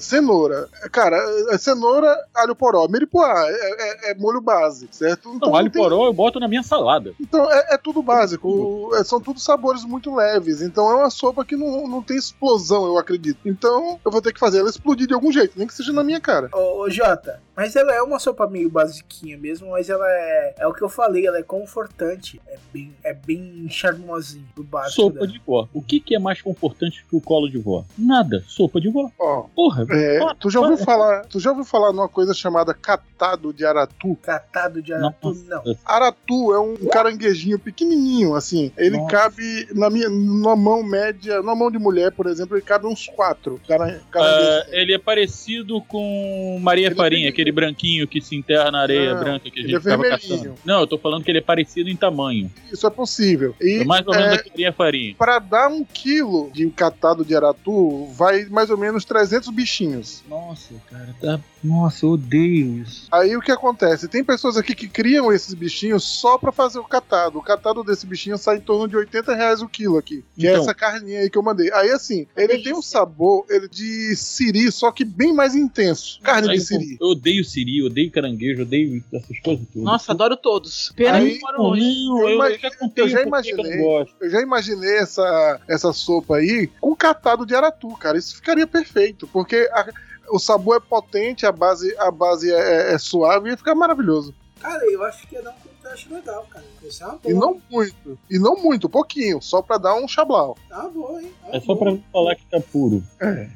[0.00, 0.68] cenoura.
[0.92, 1.16] Cara,
[1.50, 5.38] é cenoura, alho poró, miripuá, é, é- é molho base, certo?
[5.40, 7.12] Não, alho tem- poró eu boto na minha salada.
[7.20, 10.62] Então é, é tudo básico, é- são tudo sabores muito leves.
[10.62, 13.38] Então é uma sopa que não, não tem explosão, eu acredito.
[13.44, 16.04] Então eu vou ter que fazer ela explodir de algum jeito, nem que seja na
[16.04, 16.48] minha cara.
[16.52, 20.54] Ô, ô, Jota, mas ela é uma sopa meio basiquinha mesmo, mas ela é.
[20.58, 22.40] É o que eu falei, ela é confortante.
[22.46, 25.02] É bem, é bem charmosinho do básico.
[25.02, 25.26] Sopa dela.
[25.26, 25.68] de vó.
[25.72, 27.84] O que, que é mais confortante que o colo de vó?
[27.96, 28.44] Nada.
[28.46, 29.10] Sopa de vó.
[29.18, 29.86] Ó, Porra.
[29.90, 31.26] é, ó, tu já ouviu ó, falar?
[31.26, 34.16] Tu já ouviu falar numa coisa chamada catado de aratu?
[34.22, 35.62] Catado de aratu, não.
[35.84, 38.72] Aratu é um caranguejinho pequenininho, assim.
[38.76, 39.10] Ele Nossa.
[39.10, 43.06] cabe na minha, numa mão média, numa mão de mulher, por exemplo, ele cabe uns
[43.08, 43.60] quatro.
[43.68, 44.72] Cara, Ah, caranguejos.
[44.72, 47.32] ele é parecido com Maria Ele é Farinha, vermelho.
[47.32, 50.08] aquele branquinho que se enterra na areia Não, branca que a ele gente é tava
[50.08, 50.54] caçando.
[50.64, 52.50] Não, eu tô falando que ele é parecido em tamanho.
[52.72, 53.54] Isso é possível.
[53.60, 55.14] E É mais ou menos é, a que Maria Farinha.
[55.18, 60.22] Pra dar um quilo de catado de aratu, vai mais ou menos 300 bichinhos.
[60.28, 61.40] Nossa, cara, tá.
[61.62, 63.08] Nossa, eu odeio isso.
[63.10, 64.06] Aí o que acontece?
[64.06, 67.38] Tem pessoas aqui que criam esses bichinhos só pra fazer o catado.
[67.38, 70.24] O catado desse bichinho sai em torno de 80 reais o quilo aqui.
[70.36, 70.62] Que é Então.
[70.62, 71.72] essa carninha aí que eu mandei.
[71.72, 76.20] Aí assim, ele tem um sabor ele de siri, só que bem mais intenso.
[76.22, 76.96] Carne Aí, de siri.
[77.00, 79.84] Eu odeio siri, eu odeio caranguejo, eu odeio essas coisas tudo.
[79.84, 80.92] Nossa, adoro todos.
[80.96, 81.82] Pena Aí, que eu Não, longe.
[81.82, 83.76] eu, Eu eu já contei eu já eu imaginei.
[83.78, 84.14] gosto.
[84.20, 88.18] Eu já imaginei essa, essa sopa aí com catado de aratu, cara.
[88.18, 89.86] Isso ficaria perfeito, porque a-
[90.30, 94.34] o sabor é potente, a base, a base é, é suave e ia ficar maravilhoso.
[94.60, 96.64] Cara, eu acho que ia dar um contraste legal, cara.
[96.82, 97.30] Isso é uma boa.
[97.30, 98.18] E não muito.
[98.30, 100.56] E não muito, pouquinho, só pra dar um chablau.
[100.68, 101.32] Tá boa, hein?
[101.42, 103.02] Tá É só pra falar que tá puro.
[103.20, 103.48] Já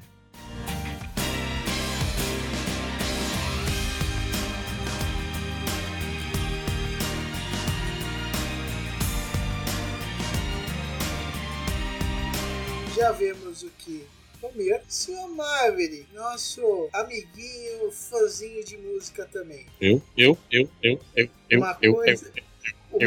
[14.53, 14.83] Palmeira.
[14.88, 19.67] Senhor Maverick, nosso amiguinho, fãzinho de música também.
[19.81, 22.43] Eu, eu, eu, eu, eu, eu, Uma eu, eu, coisa- eu,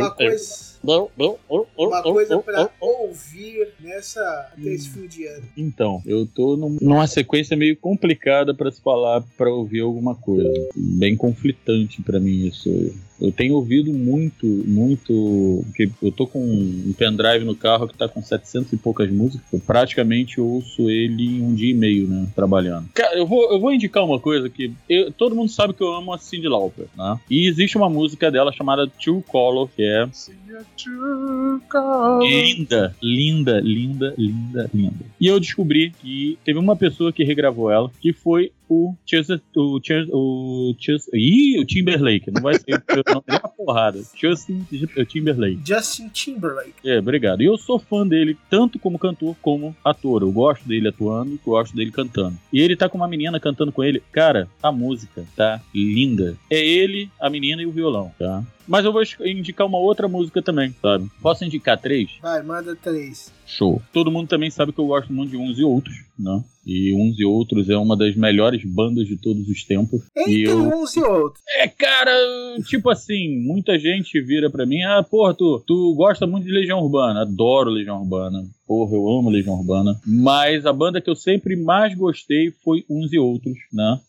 [0.02, 0.75] Uma eu, coisa, eu, eu, eu, eu,
[1.78, 4.22] uma coisa pra ouvir nessa,
[4.52, 5.44] até esse fim de ano.
[5.58, 10.50] Então, eu tô num- numa sequência meio complicada pra se falar, pra ouvir alguma coisa.
[10.76, 12.70] Bem conflitante pra mim isso.
[13.22, 15.64] Eu tenho ouvido muito, muito.
[15.68, 19.46] Porque eu tô com um pendrive no carro que tá com 700 e poucas músicas.
[19.54, 22.28] Eu praticamente ouço ele em um dia e meio, né?
[22.36, 22.90] Trabalhando.
[22.94, 24.74] Cara, eu vou, eu vou indicar uma coisa que.
[24.90, 27.18] eu- todo mundo sabe que eu amo a Cyndi Lauper, né?
[27.32, 30.10] E existe uma música dela chamada True Color, que é
[32.22, 35.06] linda, linda, linda, linda, linda.
[35.20, 39.80] E eu descobri que teve uma pessoa que regravou ela, que foi o Chester, o
[39.82, 44.02] Chester, o Chester, ih, o Timberlake, não vai ser o nome uma porrada.
[44.16, 44.66] Justin
[45.08, 45.62] Timberlake.
[45.66, 46.74] Justin Timberlake.
[46.84, 47.42] É, obrigado.
[47.42, 50.22] E eu sou fã dele, tanto como cantor como ator.
[50.22, 52.38] Eu gosto dele atuando, gosto dele cantando.
[52.52, 54.02] E ele tá com uma menina cantando com ele.
[54.12, 56.36] Cara, a música tá linda.
[56.50, 58.44] É ele, a menina e o violão, tá?
[58.68, 61.10] Mas eu vou indicar uma outra música também, sabe?
[61.22, 62.10] Posso indicar três?
[62.22, 63.32] Vai, manda três.
[63.46, 63.82] Show.
[63.94, 66.44] Todo mundo também sabe que eu gosto muito de uns e outros, né?
[66.66, 70.02] E uns e outros é uma das melhores bandas de todos os tempos.
[70.16, 71.44] e Entre eu uns e outros.
[71.60, 72.12] é, cara,
[72.66, 76.80] tipo assim, muita gente vira pra mim, ah, porra, tu, tu gosta muito de Legião
[76.82, 77.22] Urbana.
[77.22, 78.44] Adoro Legião Urbana.
[78.68, 80.00] Porra, eu amo Legião Urbana.
[80.06, 84.00] Mas a banda que eu sempre mais gostei foi Uns e Outros, né?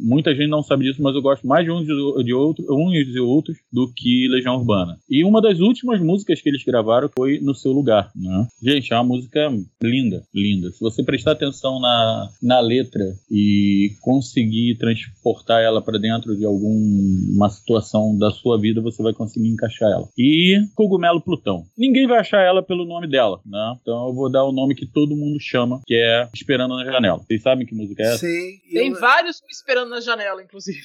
[0.00, 2.94] Muita gente não sabe disso, mas eu gosto mais de uns e de outros, uns
[2.94, 4.98] e outros do que Legião Urbana.
[5.08, 8.46] E uma das últimas músicas que eles gravaram foi No Seu Lugar, né?
[8.62, 9.48] Gente, é uma música
[9.82, 10.70] linda, linda.
[10.70, 17.48] Se você prestar atenção na, na letra e conseguir transportar ela pra dentro de alguma
[17.50, 20.08] situação da sua vida, você vai conseguir encaixar ela.
[20.16, 21.64] E Cogumelo Plutão.
[21.76, 23.76] Ninguém vai achar ela pelo nome dela, né?
[23.82, 27.18] Então eu vou dar o nome que todo mundo chama, que é Esperando na Janela.
[27.18, 28.18] Vocês sabem que música é essa?
[28.18, 28.58] Sei.
[28.72, 30.80] Tem eu- vários me esperando na janela, inclusive.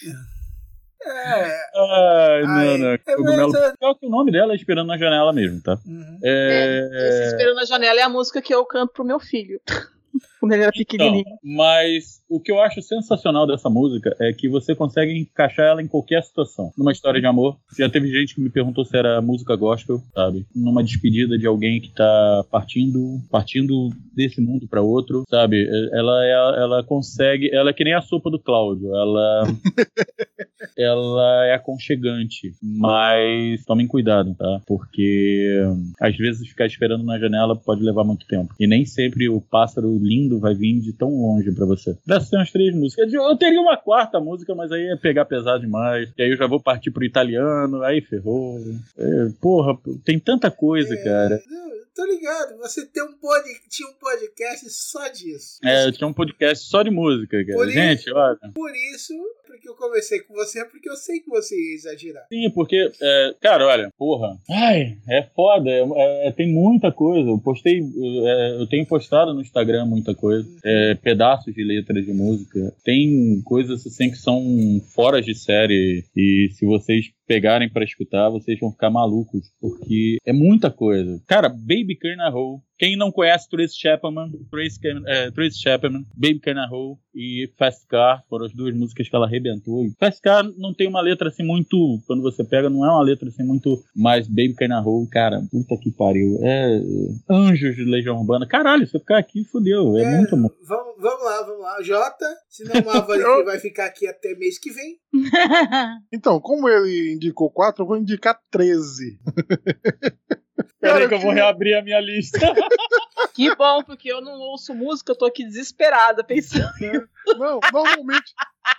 [1.03, 1.61] É.
[1.75, 2.87] Ai, Ai, não, não.
[2.89, 5.79] é, Cogumelo mas, é- Pior que o nome dela é Esperando na Janela mesmo, tá?
[5.85, 6.17] Uhum.
[6.21, 7.27] Esse É...
[7.27, 9.59] Esperando na Janela é a música que eu canto pro meu filho.
[10.39, 11.21] Quando ele era pequenininho.
[11.21, 15.81] Então, mas o que eu acho sensacional dessa música é que você consegue encaixar ela
[15.81, 16.71] em qualquer situação.
[16.77, 20.45] Numa história de amor, já teve gente que me perguntou se era música gospel, sabe?
[20.55, 25.67] Numa despedida de alguém que tá partindo, partindo desse mundo para outro, sabe?
[25.91, 29.43] Ela é, ela consegue, ela é que nem a sopa do Cláudio, ela
[30.77, 34.61] ela é aconchegante, mas tomem cuidado, tá?
[34.65, 35.63] Porque
[35.99, 38.53] às vezes ficar esperando na janela pode levar muito tempo.
[38.59, 41.95] E nem sempre o pássaro lindo vai vir de tão longe pra você.
[42.05, 43.11] Dessas são as três músicas.
[43.13, 46.11] Eu teria uma quarta música, mas aí é pegar pesado demais.
[46.17, 48.59] E aí eu já vou partir pro italiano, aí ferrou.
[48.97, 51.39] É, porra, tem tanta coisa, cara.
[51.49, 52.57] Não, eu tô ligado.
[52.59, 53.43] Você tem um pod...
[53.69, 55.59] tinha um podcast só disso.
[55.63, 57.57] É, eu tinha um podcast só de música, cara.
[57.57, 58.37] Por isso- Gente, olha.
[58.53, 59.13] Por isso,
[59.47, 62.25] porque eu conversei com você, porque eu sei que você ia exagerar.
[62.31, 67.29] Sim, porque, é, cara, olha, porra, ai, é foda, é- é- tem muita coisa.
[67.29, 72.13] Eu postei, é, eu tenho postado no Instagram muita coisa, é, pedaços de letras de
[72.13, 72.73] música.
[72.83, 74.41] Tem coisas assim que são
[74.93, 80.33] fora de série e se vocês pegarem pra escutar, vocês vão ficar malucos, porque é
[80.33, 81.21] muita coisa.
[81.25, 81.47] Cara,
[81.81, 82.61] Baby Carnaval.
[82.77, 88.23] Quem não conhece Trace Chapman, Trace, Cam- é, Trace Chapman, Baby Carnaval e Fast Car
[88.27, 89.83] foram as duas músicas que ela arrebentou.
[89.85, 92.01] E Fast Car não tem uma letra assim muito.
[92.07, 93.77] Quando você pega, não é uma letra assim muito.
[93.95, 96.39] Mas Baby Carnaval, cara, puta que pariu.
[96.41, 96.81] É.
[97.29, 98.47] Anjos de Legião Urbana.
[98.47, 99.95] Caralho, se eu ficar aqui, fodeu.
[99.97, 100.49] É, muito bom.
[100.67, 101.81] Vamos, vamos lá, vamos lá.
[101.83, 104.97] Jota, senão o Maverick vai ficar aqui até mês que vem.
[106.13, 109.19] Então, como ele indicou 4, eu vou indicar 13.
[110.79, 112.39] Peraí que eu vou reabrir a minha lista.
[113.33, 116.71] Que bom, porque eu não ouço música, eu tô aqui desesperada pensando.
[117.37, 118.33] Não, normalmente,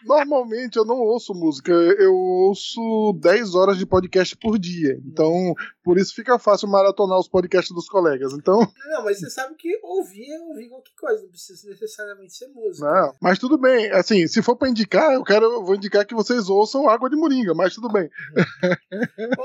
[0.05, 4.99] normalmente eu não ouço música, eu ouço 10 horas de podcast por dia.
[5.07, 8.33] Então, por isso fica fácil maratonar os podcasts dos colegas.
[8.33, 8.59] Então,
[8.91, 12.85] Não, mas você sabe que ouvir é ouvir qualquer coisa, não precisa necessariamente ser música.
[12.85, 13.91] não, mas tudo bem.
[13.93, 17.17] Assim, se for pra indicar, eu quero, eu vou indicar que vocês ouçam Água de
[17.17, 18.11] Moringa, mas tudo bem.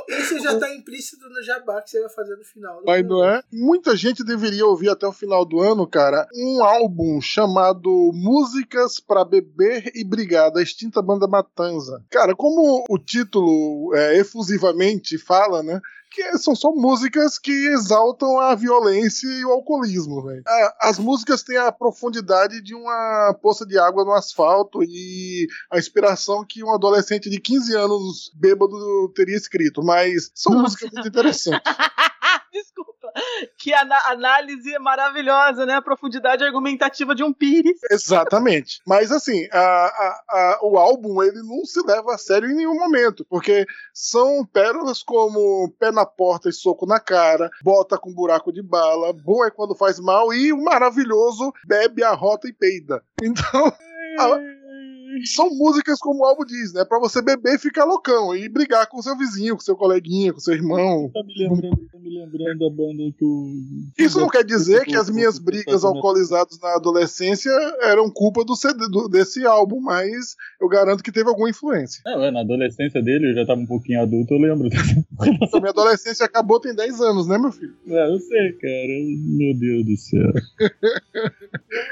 [0.09, 2.79] Isso já tá implícito no jabá que você vai fazer no final.
[2.79, 3.37] do Mas não programa.
[3.39, 3.43] é?
[3.51, 9.25] Muita gente deveria ouvir até o final do ano, cara, um álbum chamado Músicas pra
[9.25, 12.03] Beber e Brigar, da extinta banda Matanza.
[12.09, 15.79] Cara, como o título é, efusivamente fala, né?
[16.09, 20.41] Que são só músicas que exaltam a violência e o alcoolismo, velho.
[20.79, 26.45] As músicas têm a profundidade de uma poça de água no asfalto e a inspiração
[26.47, 30.63] que um adolescente de 15 anos bêbado teria escrito, mas são Nossa.
[30.63, 31.73] músicas muito interessantes.
[32.53, 32.86] Desculpa.
[33.57, 35.75] Que análise maravilhosa, né?
[35.75, 37.79] A profundidade argumentativa de um Pires.
[37.91, 38.81] Exatamente.
[38.85, 42.75] Mas assim, a- a- a- o álbum ele não se leva a sério em nenhum
[42.75, 48.51] momento, porque são pérolas como pé na porta e soco na cara, bota com buraco
[48.51, 53.03] de bala, bom é quando faz mal e o maravilhoso bebe a rota e peida.
[53.21, 53.67] Então,
[54.19, 54.56] a-
[55.25, 56.83] são músicas como o álbum diz, né?
[56.85, 60.39] Pra você beber e ficar loucão e brigar com seu vizinho, com seu coleguinha, com
[60.39, 61.09] seu irmão.
[61.13, 63.51] Tá me lembrando, tá me lembrando da banda que o.
[63.97, 67.51] Isso não quer dizer que as minhas brigas alcoolizadas na adolescência
[67.83, 72.01] eram culpa do CD, do- desse álbum, mas eu garanto que teve alguma influência.
[72.05, 74.69] Não, é, na adolescência dele, eu já tava um pouquinho adulto, eu lembro.
[75.53, 77.73] A minha adolescência acabou tem 10 anos, né, meu filho?
[77.87, 78.93] É, eu sei, cara.
[79.37, 80.31] Meu Deus do céu.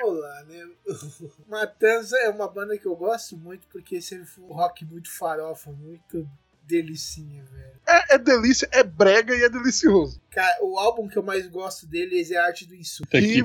[0.02, 0.68] Vamos lá, né?
[1.48, 5.72] Matanza é uma banda que eu gosto muito porque sempre foi um rock muito farofa,
[5.72, 6.28] muito
[6.68, 7.76] delicinha, velho.
[7.88, 10.20] É, é delícia, é brega e é delicioso.
[10.32, 13.10] Cara, o álbum que eu mais gosto deles é Arte do Insulto.
[13.12, 13.44] Que,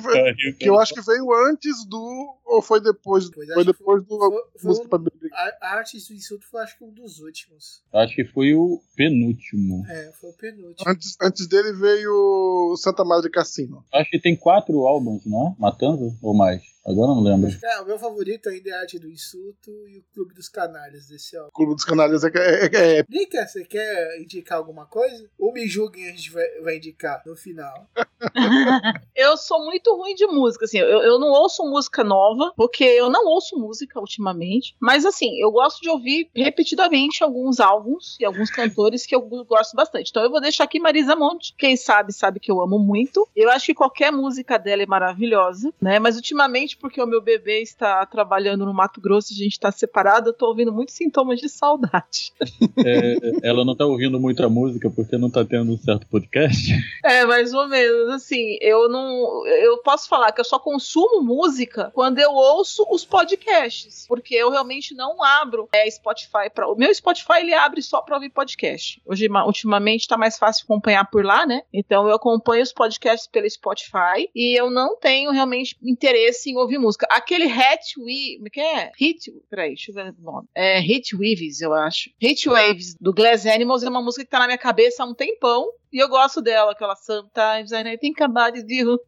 [0.55, 2.34] que eu acho que veio antes do.
[2.45, 3.30] Ou foi depois?
[3.30, 5.34] Pois Foi que depois do foi- foi um-.
[5.34, 7.82] A, a Arte do Insulto foi acho que um dos últimos.
[7.93, 9.84] Acho que foi o penúltimo.
[9.86, 10.91] É, foi o penúltimo.
[10.91, 13.84] Antes, antes dele veio Santa Madre Cassino.
[13.93, 15.61] Acho que tem quatro álbuns, não é?
[15.61, 16.16] Matanza?
[16.22, 16.62] Ou mais?
[16.85, 17.51] Agora eu não lembro.
[17.62, 21.07] É, o meu favorito ainda é a Arte do Insulto e o Clube dos Canalhas
[21.07, 21.51] desse álbum.
[21.53, 25.28] Clube dos Canalhas é, é, é, Lica, você quer indicar alguma coisa?
[25.39, 27.87] Ou me julguem a gente vai, vai indicar no final.
[29.14, 33.11] Eu sou muito ruim de música, assim, eu, eu não ouço música nova, porque eu
[33.11, 38.51] não ouço música ultimamente, mas assim, eu gosto de ouvir repetidamente alguns álbuns e alguns
[38.51, 40.11] cantores que eu gosto bastante.
[40.11, 43.28] Então eu vou deixar aqui Marisa Monte, quem sabe, sabe que eu amo muito.
[43.35, 45.99] Eu acho que qualquer música dela é maravilhosa, né?
[45.99, 50.30] Mas ultimamente, porque o meu bebê está trabalhando no Mato Grosso a gente está separado,
[50.30, 52.32] eu tô ouvindo muitos sintomas de saudade.
[52.82, 56.72] É, ela não tá ouvindo muita música porque não tá tendo um certo podcast.
[57.04, 58.08] É, mais ou menos.
[58.10, 59.46] Assim, eu não.
[59.46, 64.06] Eu posso falar que eu só consumo música quando eu ouço os podcasts.
[64.08, 66.68] Porque eu realmente não abro é, Spotify para.
[66.68, 69.00] O meu Spotify ele abre só pra ouvir podcast.
[69.04, 71.62] Hoje, ma- ultimamente, tá mais fácil acompanhar por lá, né?
[71.72, 76.78] Então eu acompanho os podcasts pelo Spotify e eu não tenho realmente interesse em ouvir
[76.78, 77.06] música.
[77.11, 78.36] Aquele Hit We.
[78.36, 78.92] Como é que é?
[78.98, 79.32] Hit.
[79.48, 80.48] Peraí, deixa eu ver o nome.
[80.54, 82.11] É Hit Waves, eu acho.
[82.20, 85.14] Hit Waves, do Glass Animals, é uma música que tá na minha cabeça há um
[85.14, 85.66] tempão.
[85.92, 88.98] E eu gosto dela, aquela Sometimes I think about you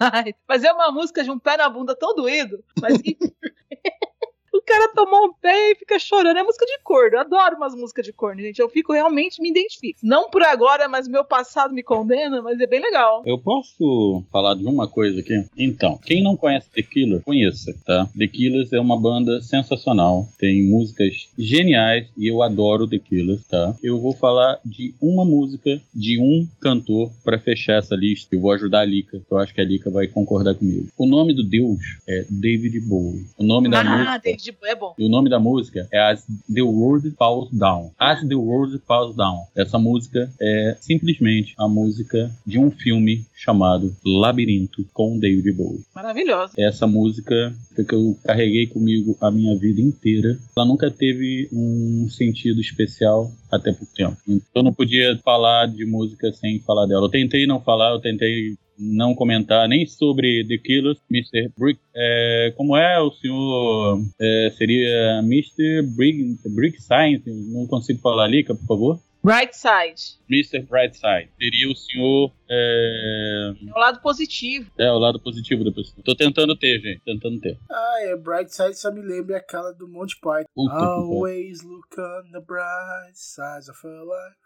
[0.00, 0.36] night.
[0.46, 2.62] Mas é uma música de um pé na bunda tão doído.
[2.80, 2.98] Mas
[4.56, 6.38] o cara tomou um pé e fica chorando.
[6.38, 7.16] É música de corno.
[7.16, 8.60] Eu adoro umas músicas de corno, gente.
[8.60, 9.98] Eu fico realmente me identifico.
[10.02, 13.22] Não por agora, mas meu passado me condena, mas é bem legal.
[13.26, 15.44] Eu posso falar de uma coisa aqui?
[15.56, 18.08] Então, quem não conhece The Killers, conheça, tá?
[18.16, 23.74] The Killers é uma banda sensacional, tem músicas geniais e eu adoro The Killers, tá?
[23.82, 28.34] Eu vou falar de uma música de um cantor pra fechar essa lista.
[28.34, 30.88] Eu vou ajudar a Lika, que eu acho que a Lika vai concordar comigo.
[30.96, 31.78] O nome do Deus
[32.08, 33.26] é David Bowie.
[33.38, 34.94] O nome da ah, música David é bom.
[34.98, 37.92] e o nome da música é As the World Falls Down.
[37.98, 39.46] As the World Falls Down.
[39.56, 45.84] Essa música é simplesmente a música de um filme chamado Labirinto com David Bowie.
[45.94, 46.54] Maravilhosa.
[46.58, 52.60] Essa música que eu carreguei comigo a minha vida inteira, ela nunca teve um sentido
[52.60, 54.16] especial até por tempo.
[54.26, 57.06] Então eu não podia falar de música sem falar dela.
[57.06, 61.50] Eu tentei não falar, eu tentei não comentar nem sobre The Killers, Mr.
[61.58, 61.80] Brick.
[61.94, 64.00] É, como é o senhor?
[64.20, 65.82] É, seria Mr.
[65.96, 67.22] Brick, Brick Science?
[67.26, 69.00] Não consigo falar, Lica, por favor.
[69.24, 70.20] Bright Side.
[70.30, 70.60] Mr.
[70.70, 71.28] Brightside.
[71.36, 72.30] Seria o senhor.
[72.48, 74.70] É, É o lado positivo.
[74.78, 75.96] é o lado positivo da pessoa.
[76.04, 77.00] Tô tentando ter, gente.
[77.04, 77.58] Tentando ter.
[77.68, 80.44] Ah, é Bright Side só me lembra aquela do Monty Python.
[80.54, 80.76] Puta.
[80.76, 84.36] Always look on the bright side of your life.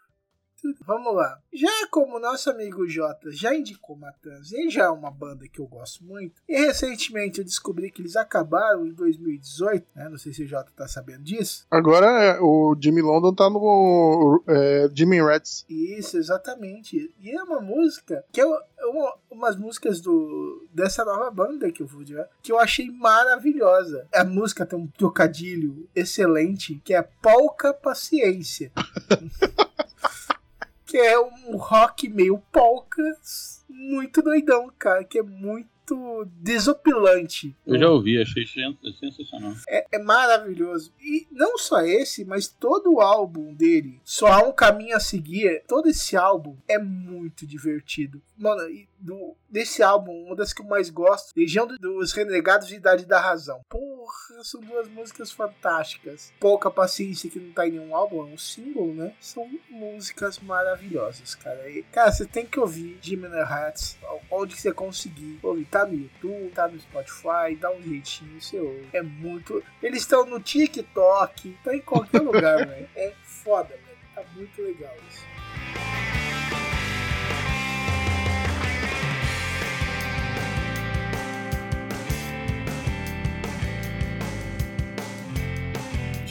[0.85, 1.39] Vamos lá.
[1.53, 5.67] Já como nosso amigo Jota já indicou Matanza, e já é uma banda que eu
[5.67, 10.09] gosto muito, e recentemente eu descobri que eles acabaram em 2018, né?
[10.09, 11.67] Não sei se o Jota tá sabendo disso.
[11.71, 15.65] Agora é, o Jimmy London tá no é, Jimmy Rats.
[15.69, 17.15] Isso, exatamente.
[17.21, 21.83] E é uma música que eu, é uma, umas músicas do dessa nova banda que
[21.83, 24.07] eu vou dizer, que eu achei maravilhosa.
[24.13, 28.73] A música tem um trocadilho excelente, que é Polka Paciência.
[30.91, 33.03] que é um rock meio polka,
[33.69, 35.69] muito doidão, cara, que é muito
[36.41, 37.57] desopilante.
[37.67, 39.53] Eu já ouvi, achei sen- sensacional.
[39.69, 40.93] É, é maravilhoso.
[41.01, 45.63] E não só esse, mas todo o álbum dele, só há um caminho a seguir.
[45.67, 48.21] Todo esse álbum é muito divertido.
[48.37, 52.77] Mano, e do, desse álbum, uma das que eu mais gosto, Legião dos Renegados e
[52.77, 53.61] Idade da Razão.
[53.69, 56.33] Porra, são duas músicas fantásticas.
[56.39, 59.15] Pouca Paciência, que não tá em nenhum álbum, é um símbolo, né?
[59.21, 61.69] São músicas maravilhosas, cara.
[61.71, 63.99] E, cara, você tem que ouvir Jimmy Hats,
[64.31, 65.65] onde você conseguir ouvir.
[65.67, 68.89] Tá no YouTube, tá no Spotify, dá um jeitinho, você ouve.
[68.93, 69.63] É muito...
[69.83, 72.89] Eles estão no TikTok, tá em qualquer lugar, velho.
[72.95, 73.99] É foda, velho.
[74.15, 76.30] Tá muito legal isso.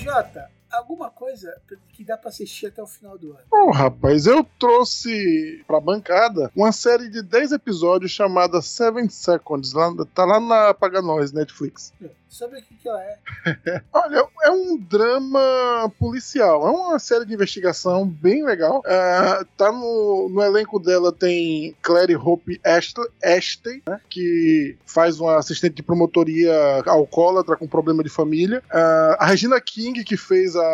[0.10, 0.50] Jota,
[0.80, 1.56] alguma coisa
[1.94, 3.42] que dá pra assistir até o final do ano?
[3.50, 9.74] Bom, rapaz, eu trouxe pra bancada uma série de 10 episódios chamada Seven Seconds.
[9.74, 11.94] Lá, tá lá na Paga Nós, Netflix.
[12.30, 13.18] Sobre o que, que ela é?
[13.92, 16.68] Olha, é um drama policial.
[16.68, 18.80] É uma série de investigação bem legal.
[18.80, 23.02] Uh, tá no, no elenco dela tem Clary Hope Ashton,
[23.88, 28.62] né, que faz uma assistente de promotoria alcoólatra com problema de família.
[28.70, 30.69] Uh, a Regina King, que fez a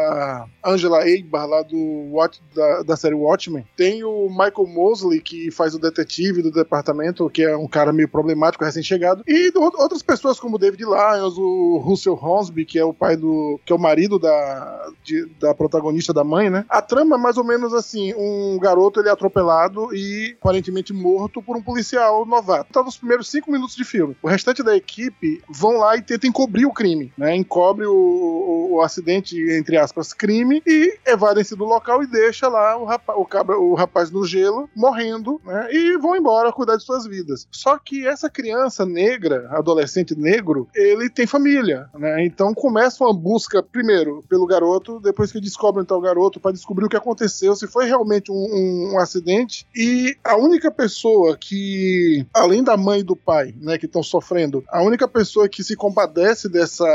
[0.64, 1.78] Angela Eibar lá do
[2.12, 3.66] Watch, da, da série Watchmen.
[3.76, 8.10] Tem o Michael Mosley, que faz o detetive do departamento, que é um cara meio
[8.10, 9.24] problemático, recém-chegado.
[9.28, 13.60] E do, outras pessoas como David Lyons, o Russell Hornsby, que é o pai do.
[13.66, 16.66] que é o marido da, de, da protagonista da mãe, né?
[16.70, 21.41] A trama é mais ou menos assim: um garoto ele é atropelado e aparentemente morto
[21.41, 22.72] por um policial novato.
[22.72, 24.16] Tá nos primeiros cinco minutos de filme.
[24.22, 27.36] O restante da equipe vão lá e tentam encobrir o crime, né?
[27.36, 32.76] Encobre o, o, o acidente, entre aspas, crime, e evadem-se do local e deixa lá
[32.78, 35.70] o rapaz, o, cabra, o rapaz no gelo morrendo, né?
[35.72, 37.48] E vão embora cuidar de suas vidas.
[37.52, 42.26] Só que essa criança negra, adolescente negro, ele tem família, né?
[42.26, 46.86] Então começa uma busca, primeiro, pelo garoto, depois que descobrem então o garoto, para descobrir
[46.86, 49.68] o que aconteceu, se foi realmente um, um, um, acidente.
[49.76, 54.64] E a única pessoa que, além da mãe e do pai, né, que estão sofrendo,
[54.68, 56.86] a única pessoa que se compadece dessa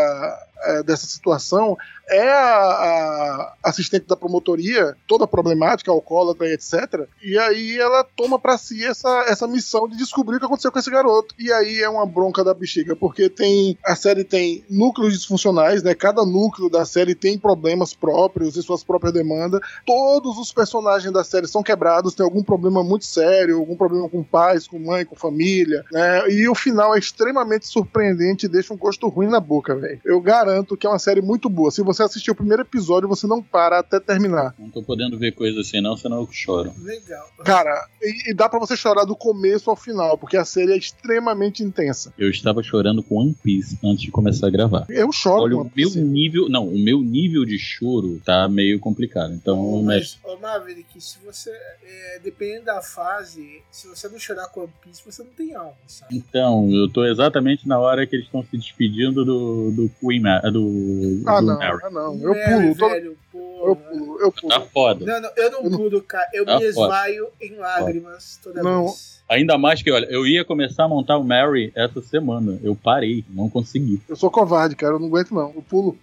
[0.64, 1.76] é, dessa situação
[2.10, 7.06] é a, a, assistente da promotoria, toda problemática, alcoólatra e etc.
[7.22, 10.78] E aí ela toma para si essa, essa missão de descobrir o que aconteceu com
[10.78, 11.34] esse garoto.
[11.38, 15.94] E aí é uma bronca da bexiga, porque tem a série tem núcleos disfuncionais, né?
[15.94, 19.60] Cada núcleo da série tem problemas próprios e suas próprias demandas.
[19.86, 24.24] Todos os personagens da série são quebrados, tem algum problema muito sério, algum problema com
[24.24, 26.28] pais, com mãe, com família, né?
[26.28, 30.00] E o final é extremamente surpreendente e deixa um gosto ruim na boca, velho.
[30.04, 31.70] Eu garanto que é uma série muito boa.
[31.70, 34.54] Se você assistir o primeiro episódio, você não para até terminar.
[34.58, 36.72] Não tô podendo ver coisa assim, não, senão eu choro.
[36.82, 37.26] Legal.
[37.44, 40.76] Cara, e, e dá para você chorar do começo ao final, porque a série é
[40.76, 42.12] extremamente intensa.
[42.18, 44.86] Eu estava chorando com One Piece antes de começar a gravar.
[44.88, 45.42] Eu choro.
[45.42, 46.48] Olha, o meu nível.
[46.48, 49.32] Não, o meu nível de choro tá meio complicado.
[49.32, 50.32] Então, mas, mas...
[50.32, 51.50] Ô, Maverick, se você.
[51.50, 55.74] É, dependendo da fase, se você não chorar com One Piece, você não tem alma,
[55.86, 56.16] sabe?
[56.16, 61.22] Então, eu tô exatamente na hora que eles estão se despedindo do, do Queen do.
[61.26, 61.78] Ah, do não, Mary.
[61.82, 62.20] ah, não.
[62.22, 62.76] Eu pulo.
[62.76, 62.88] Todo...
[62.90, 64.48] Velho, eu pulo, eu pulo.
[64.48, 65.04] Tá foda.
[65.04, 66.28] Não, não, eu não eu pulo, cara.
[66.32, 67.36] Eu tá me esvaio foda.
[67.44, 68.86] em lágrimas toda não.
[68.86, 69.20] vez.
[69.28, 72.58] Ainda mais que, olha, eu ia começar a montar o Mary essa semana.
[72.64, 74.00] Eu parei, não consegui.
[74.08, 74.94] Eu sou covarde, cara.
[74.94, 75.52] Eu não aguento, não.
[75.54, 75.96] Eu pulo.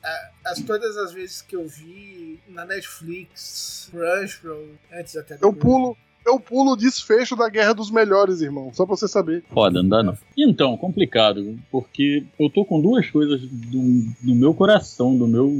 [0.46, 6.40] As, todas as vezes que eu vi na Netflix, Crunchyroll, antes até Eu pulo eu
[6.40, 8.70] pulo o desfecho da Guerra dos Melhores, irmão.
[8.74, 9.44] Só pra você saber.
[9.50, 10.18] Foda, não dá não.
[10.38, 13.82] Então, complicado, porque eu tô com duas coisas do,
[14.22, 15.52] do meu coração, do meu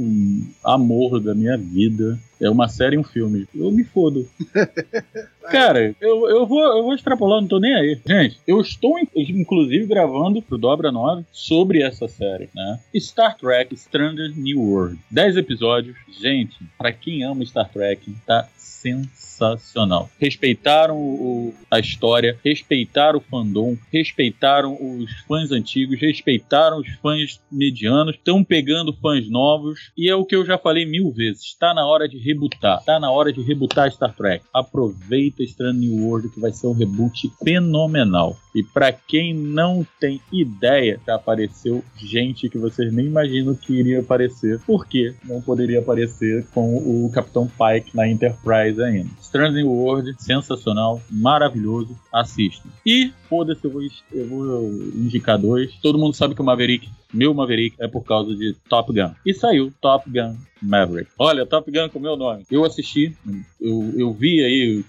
[0.62, 2.18] amor, da minha vida.
[2.40, 3.48] É uma série e um filme.
[3.54, 4.28] Eu me fodo.
[5.50, 8.00] Cara, eu, eu, vou, eu vou extrapolar, não tô nem aí.
[8.06, 12.78] Gente, eu estou inclusive gravando pro Dobra 9 sobre essa série, né?
[12.96, 14.98] Star Trek Stranger New World.
[15.10, 15.96] 10 episódios.
[16.20, 20.10] Gente, para quem ama Star Trek, tá sensacional.
[20.18, 28.14] Respeitaram o, a história, respeitaram o fandom, respeitaram os fãs antigos, respeitaram os fãs medianos,
[28.14, 31.42] estão pegando fãs novos e é o que eu já falei mil vezes.
[31.42, 34.44] Está na hora de rebootar, está na hora de rebootar Star Trek.
[34.52, 38.36] Aproveita Strange New World que vai ser um reboot fenomenal.
[38.54, 44.00] E para quem não tem ideia, já apareceu gente que vocês nem imaginam que iria
[44.00, 44.60] aparecer.
[44.66, 49.10] Por que não poderia aparecer com o Capitão Pike na Enterprise ainda?
[49.20, 52.68] Strange World, sensacional, maravilhoso, assistam.
[52.84, 53.78] E, foda-se, eu
[54.12, 55.72] eu vou indicar dois.
[55.82, 59.12] Todo mundo sabe que o Maverick, meu Maverick, é por causa de Top Gun.
[59.24, 61.10] E saiu Top Gun Maverick.
[61.18, 62.44] Olha, Top Gun com o meu nome.
[62.50, 63.16] Eu assisti,
[63.60, 64.84] eu, eu vi aí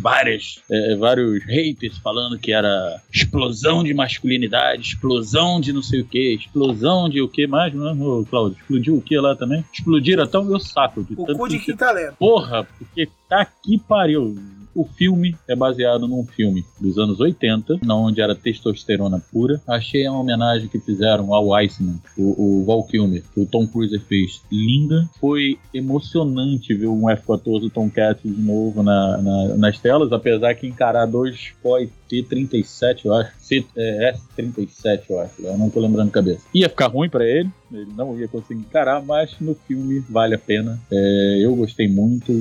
[0.00, 6.04] várias, é, vários haters falando que era explosão de masculinidade, explosão de não sei o
[6.04, 8.58] que, explosão de o que mais, não, Claudio?
[8.58, 9.64] Explodiu o que lá também?
[9.72, 11.02] Explodiram até o meu saco.
[11.02, 11.66] De o cu de que...
[11.66, 11.92] quinta.
[12.18, 14.36] Porra, porque tá aqui pariu
[14.74, 19.60] O filme é baseado num filme dos anos 80, onde era testosterona pura.
[19.66, 23.98] Achei a homenagem que fizeram ao Iceman, o, o Val Kilmer, que o Tom Cruise
[23.98, 25.08] fez, linda.
[25.20, 31.06] Foi emocionante ver um F-14 Tomcat de novo na, na- nas telas, apesar que encarar
[31.06, 33.32] dois COI T-37, eu acho.
[33.40, 35.40] C, é, S-37, eu acho.
[35.40, 36.42] Eu não tô lembrando de cabeça.
[36.52, 40.38] Ia ficar ruim pra ele, ele não ia conseguir encarar, mas no filme vale a
[40.38, 40.78] pena.
[40.90, 42.32] É, eu gostei muito.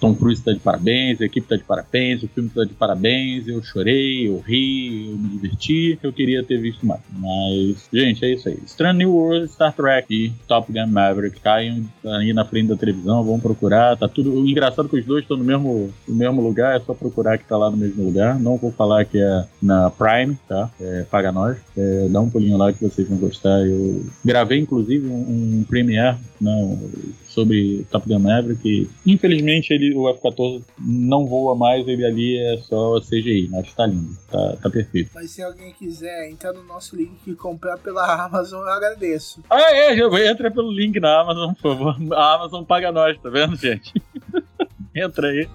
[0.00, 3.48] Tom Cruise tá de parabéns, a equipe tá de parabéns, o filme tá de parabéns.
[3.48, 5.98] Eu chorei, eu ri, eu me diverti.
[6.00, 7.00] Eu queria ter visto mais.
[7.10, 8.58] Mas, gente, é isso aí.
[8.66, 13.24] Strange New World, Star Trek e Top Gun Maverick caiam aí na frente da televisão,
[13.24, 13.96] vão procurar.
[13.96, 14.46] Tá tudo.
[14.46, 17.56] Engraçado que os dois estão no mesmo, no mesmo lugar, é só procurar que tá
[17.56, 18.38] lá no mesmo lugar.
[18.38, 20.70] Não vou falar que é na Prime, tá?
[20.80, 21.58] É, paga nós.
[21.76, 23.66] É, dá um pulinho lá que vocês vão gostar.
[23.66, 26.78] Eu gravei, inclusive, um, um premiere não,
[27.26, 28.60] sobre Top Gun Maverick.
[28.62, 33.86] que, Infelizmente, ele, o F-14 não voa mais, ele ali é só CGI, mas tá
[33.86, 35.10] lindo, tá, tá perfeito.
[35.14, 39.42] Mas se alguém quiser entrar no nosso link e comprar pela Amazon, eu agradeço.
[39.48, 41.96] Ah, é, já entra pelo link na Amazon, por favor.
[42.12, 43.92] A Amazon paga nós, tá vendo, gente?
[44.94, 45.48] entra aí.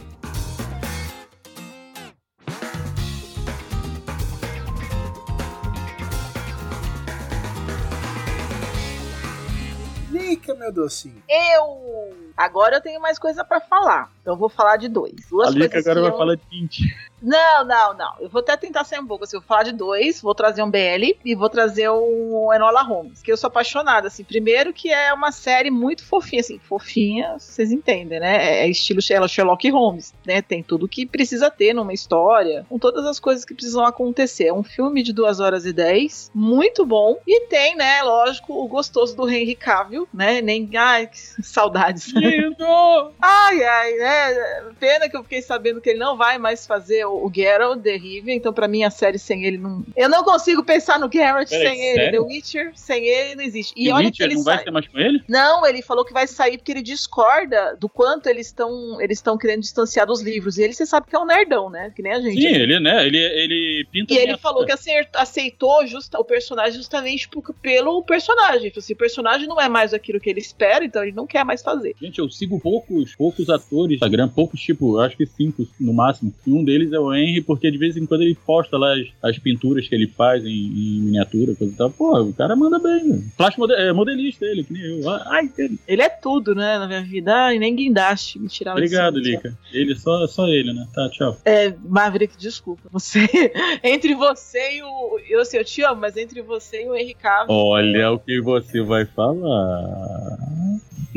[10.55, 11.21] Meu docinho.
[11.27, 12.26] Eu!
[12.37, 14.11] Agora eu tenho mais coisa pra falar.
[14.21, 15.15] Então eu vou falar de dois.
[15.29, 17.07] Duas A Lica coisas agora que vai eu- falar de 20.
[17.19, 18.13] Não, não, não.
[18.19, 19.37] Eu vou até tentar ser um pouco assim.
[19.37, 23.23] Eu vou falar de dois, vou trazer um BL e vou trazer um Enola Holmes,
[23.23, 24.23] que eu sou apaixonada, assim.
[24.23, 26.59] Primeiro que é uma série muito fofinha, assim.
[26.59, 28.59] Fofinha, vocês entendem, né?
[28.63, 30.43] É estilo Sherlock Sherlock Holmes, né?
[30.43, 34.45] Tem tudo que precisa ter numa história, com todas as coisas que precisam acontecer.
[34.49, 37.17] É um filme de 2 horas e 10, muito bom.
[37.25, 40.39] E tem, né, lógico, o gostoso do Henry Cavill, né?
[40.39, 42.13] Nem, ai, que saudades.
[42.29, 43.11] Lindo!
[43.21, 44.63] Ai, ai, né?
[44.79, 47.97] Pena que eu fiquei sabendo que ele não vai mais fazer o, o Geralt de
[47.97, 49.83] Rivia, então pra mim a série sem ele não.
[49.95, 51.95] Eu não consigo pensar no Geralt Peraí, sem ele.
[52.01, 52.21] sério?
[52.21, 53.73] The Witcher sem ele não existe.
[53.75, 55.23] E E o olha que Witcher ele não vai ser mais com ele?
[55.27, 59.37] Não, ele falou que vai sair porque ele discorda do quanto eles estão eles estão
[59.37, 60.57] querendo distanciar dos livros.
[60.57, 61.91] E ele, você sabe que é um nerdão, né?
[61.95, 62.41] Que nem a gente.
[62.41, 63.05] Sim, ele, né?
[63.05, 64.73] Ele, ele pinta E ele falou que
[65.13, 67.29] aceitou justa, o personagem justamente
[67.61, 68.61] pelo personagem.
[68.63, 71.27] Ele falou assim, o personagem não é mais aquilo que ele espera, então ele não
[71.27, 71.95] quer mais fazer.
[72.01, 75.93] Gente, eu sigo poucos, poucos atores no Instagram, poucos, tipo, eu acho que cinco no
[75.93, 76.33] máximo.
[76.45, 79.07] E um deles é o Henry, porque de vez em quando ele posta lá as,
[79.21, 81.89] as pinturas que ele faz em, em miniatura, coisa e tal.
[81.91, 83.23] Pô, o cara manda bem.
[83.37, 85.09] Plástico mode- é, modelista ele, que nem eu.
[85.09, 85.79] Ai, ele.
[85.87, 87.33] Ele é tudo, né, na minha vida.
[87.33, 89.19] Ai, nem guindaste me tirava de Obrigado.
[89.19, 89.57] Lica.
[89.71, 90.87] Ele, só, só ele, né?
[90.93, 91.37] Tá, tchau.
[91.45, 92.83] É, Maverick, desculpa.
[92.91, 93.27] Você.
[93.83, 95.19] entre você e o.
[95.29, 97.53] Eu sei, eu te amo, mas entre você e o Henry Cavill.
[97.55, 100.37] Olha o que você vai falar.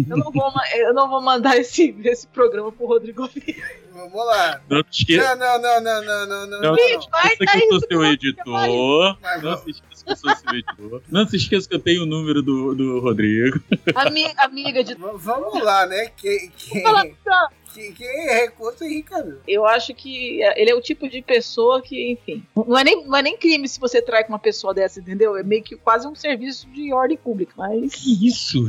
[0.09, 3.29] Eu, não vou, eu não vou mandar esse, esse programa pro Rodrigo.
[3.93, 4.61] Vamos lá.
[4.69, 5.35] Não te esqueça.
[5.37, 6.61] Não, não, não, não, não, não, não.
[6.61, 6.77] Não,
[7.11, 9.19] vai dar que eu sou seu editor.
[9.43, 11.03] Não se esqueça que eu sou seu editor.
[11.11, 13.61] Não se esqueça que eu tenho o número do, do Rodrigo.
[13.95, 14.95] Amiga, amiga de.
[14.95, 16.11] V- Vamos lá, né?
[16.17, 16.83] Quem, quem,
[17.75, 19.39] quem, quem é recurso é Ricardo.
[19.47, 22.43] Eu acho que é, ele é o tipo de pessoa que, enfim.
[22.57, 25.37] Não é, nem, não é nem crime se você trai com uma pessoa dessa, entendeu?
[25.37, 27.53] É meio que quase um serviço de ordem pública.
[27.57, 27.95] Mas.
[27.95, 28.67] Que isso?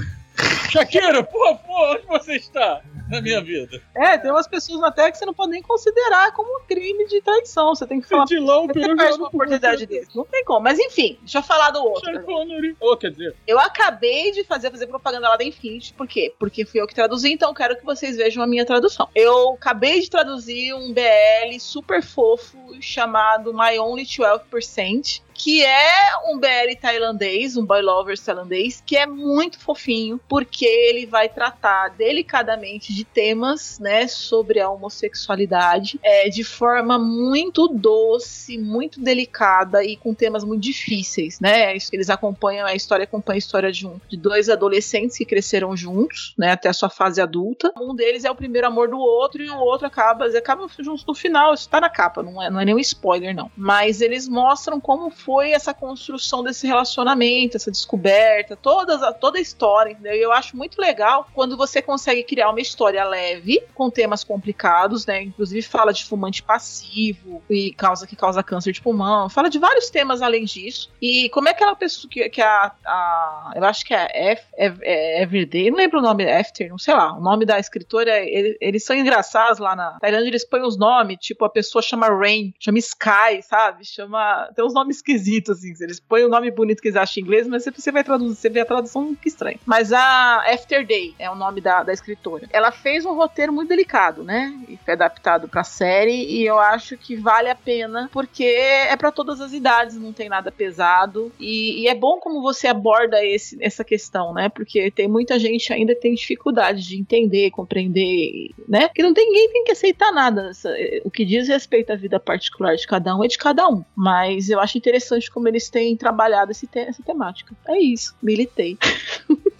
[0.70, 3.82] Shakira, por favor, onde você está na minha vida?
[3.94, 7.06] É, tem umas pessoas na Terra que você não pode nem considerar como um crime
[7.08, 7.76] de traição.
[7.76, 8.26] Você tem que falar.
[8.26, 10.16] De lá, Você perde uma oportunidade desse.
[10.16, 10.62] Não tem como.
[10.62, 12.24] Mas enfim, deixa eu falar do outro.
[12.24, 12.76] Connery.
[12.80, 15.94] Ou quer dizer, Eu acabei de fazer, fazer propaganda lá da Infinity.
[15.94, 16.34] Por quê?
[16.40, 19.10] Porque fui eu que traduzi, então quero que vocês vejam a minha tradução.
[19.14, 25.22] Eu acabei de traduzir um BL super fofo chamado My Only 12%.
[25.44, 31.08] Que é um BL tailandês, um boy lovers tailandês, que é muito fofinho, porque ele
[31.08, 39.02] vai tratar delicadamente de temas, né, sobre a homossexualidade, é, de forma muito doce, muito
[39.02, 41.76] delicada e com temas muito difíceis, né?
[41.92, 46.36] Eles acompanham a história, acompanha a história de, um, de dois adolescentes que cresceram juntos,
[46.38, 47.74] né, até a sua fase adulta.
[47.76, 51.04] Um deles é o primeiro amor do outro e o outro acaba, eles acabam juntos
[51.04, 51.56] no final.
[51.56, 53.50] Isso tá na capa, não é, não é nenhum spoiler não.
[53.58, 59.92] Mas eles mostram como foi essa construção desse relacionamento, essa descoberta, todas, toda a história,
[59.92, 60.16] entendeu?
[60.16, 65.06] E eu acho muito legal quando você consegue criar uma história leve, com temas complicados,
[65.06, 65.22] né?
[65.22, 69.90] Inclusive fala de fumante passivo e causa que causa câncer de pulmão, fala de vários
[69.90, 70.90] temas além disso.
[71.02, 74.74] E como é aquela pessoa que, que a, a- eu acho que é F, é,
[74.82, 78.58] é Everyday, não lembro o nome, After, não sei lá, o nome da escritora, ele-
[78.60, 82.54] eles são engraçados lá na Tailândia, eles põem os nomes, tipo a pessoa chama Rain,
[82.60, 83.86] chama Sky, sabe?
[83.86, 85.74] Chama, tem uns nomes esquisitos esquisito, assim.
[85.80, 88.50] Eles põem o nome bonito que eles acham em inglês, mas você vai traduzir, você
[88.50, 89.58] vê a tradução que estranha.
[89.66, 92.48] Mas a After Day é o nome da, da escritora.
[92.52, 94.54] Ela fez um roteiro muito delicado, né?
[94.68, 99.12] E foi adaptado pra série, e eu acho que vale a pena, porque é para
[99.12, 101.32] todas as idades, não tem nada pesado.
[101.40, 104.50] E, e é bom como você aborda esse, essa questão, né?
[104.50, 108.90] Porque tem muita gente ainda que tem dificuldade de entender, compreender, né?
[108.94, 110.50] Que não tem ninguém tem que aceitar nada.
[110.50, 113.84] Essa- O que diz respeito à vida particular de cada um é de cada um.
[113.96, 115.01] Mas eu acho interessante
[115.32, 117.56] como eles têm trabalhado te- essa temática.
[117.68, 118.78] É isso, militei.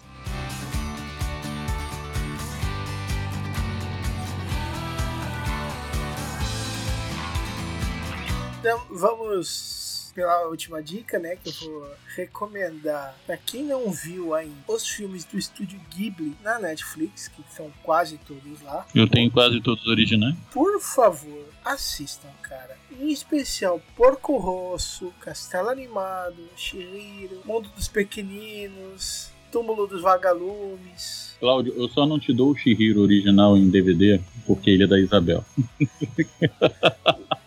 [8.60, 11.36] Então vamos pela última dica, né?
[11.36, 16.58] Que eu vou recomendar pra quem não viu ainda os filmes do estúdio Ghibli na
[16.58, 18.86] Netflix, que são quase todos lá.
[18.94, 20.34] Eu tenho quase todos os originais.
[20.52, 22.76] Por favor, assistam, cara.
[22.90, 31.36] Em especial Porco Rosso, Castelo Animado, Shihiro, Mundo dos Pequeninos, Túmulo dos Vagalumes.
[31.40, 34.98] Cláudio, eu só não te dou o Shihiro original em DVD porque ele é da
[34.98, 35.44] Isabel.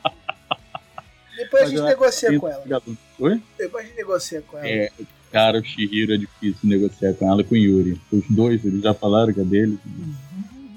[1.55, 2.83] Depois a gente eu negocia com ela.
[3.19, 3.41] Oi?
[3.57, 4.67] Depois a gente negocia com ela.
[4.67, 4.91] É,
[5.31, 8.01] cara, o Shihiro é difícil negociar com ela e com o Yuri.
[8.11, 9.79] Os dois, eles já falaram que é dele.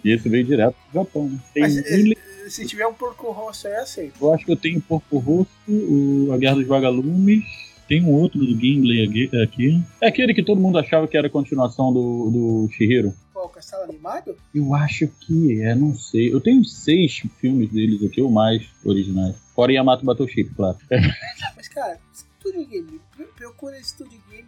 [0.04, 1.28] E esse veio direto do Japão.
[1.28, 1.38] né?
[1.52, 4.14] Tem Mas um eh, se tiver um Porco Rosso aí, aceito.
[4.20, 7.44] Eu acho que eu tenho Porco Rosso, o A Guerra dos Vagalumes.
[7.88, 9.82] Tem um outro do Gimli aqui-.
[10.00, 13.14] É aquele que todo mundo achava que era a continuação do, do Shihiro.
[13.32, 14.36] Qual, Castelo Animado?
[14.54, 16.32] Eu acho que é, não sei.
[16.32, 19.36] Eu tenho seis filmes deles aqui, ou mais, originais.
[19.58, 20.78] Fora Yamato Battleship, claro.
[21.56, 24.46] Mas, cara, Estúdio Game, pro- procura Estúdio Game.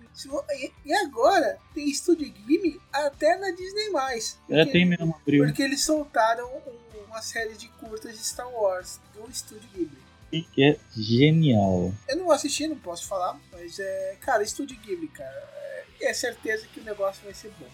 [0.54, 3.90] E, e agora tem Estúdio Game até na Disney+.
[4.50, 5.44] É, tem mesmo, abriu.
[5.46, 9.98] Porque eles soltaram um- uma série de curtas de Star Wars do Estúdio Ghibli.
[10.30, 11.92] E que é genial.
[12.08, 14.16] Eu não assisti, não posso falar, mas é.
[14.20, 15.42] Cara, Estúdio Ghibli, cara.
[16.00, 17.66] É, é certeza que o negócio vai ser bom.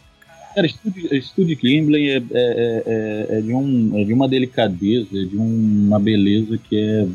[0.55, 5.24] Cara, Estúdio, Estúdio Gimli é, é, é, é de um, é de uma delicadeza, é
[5.26, 7.07] de uma beleza que é,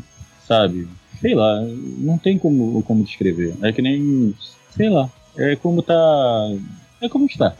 [0.51, 0.85] sabe,
[1.21, 3.55] sei lá, não tem como, como descrever.
[3.61, 4.35] É que nem,
[4.75, 5.95] sei lá, é como tá,
[6.99, 7.55] é como está.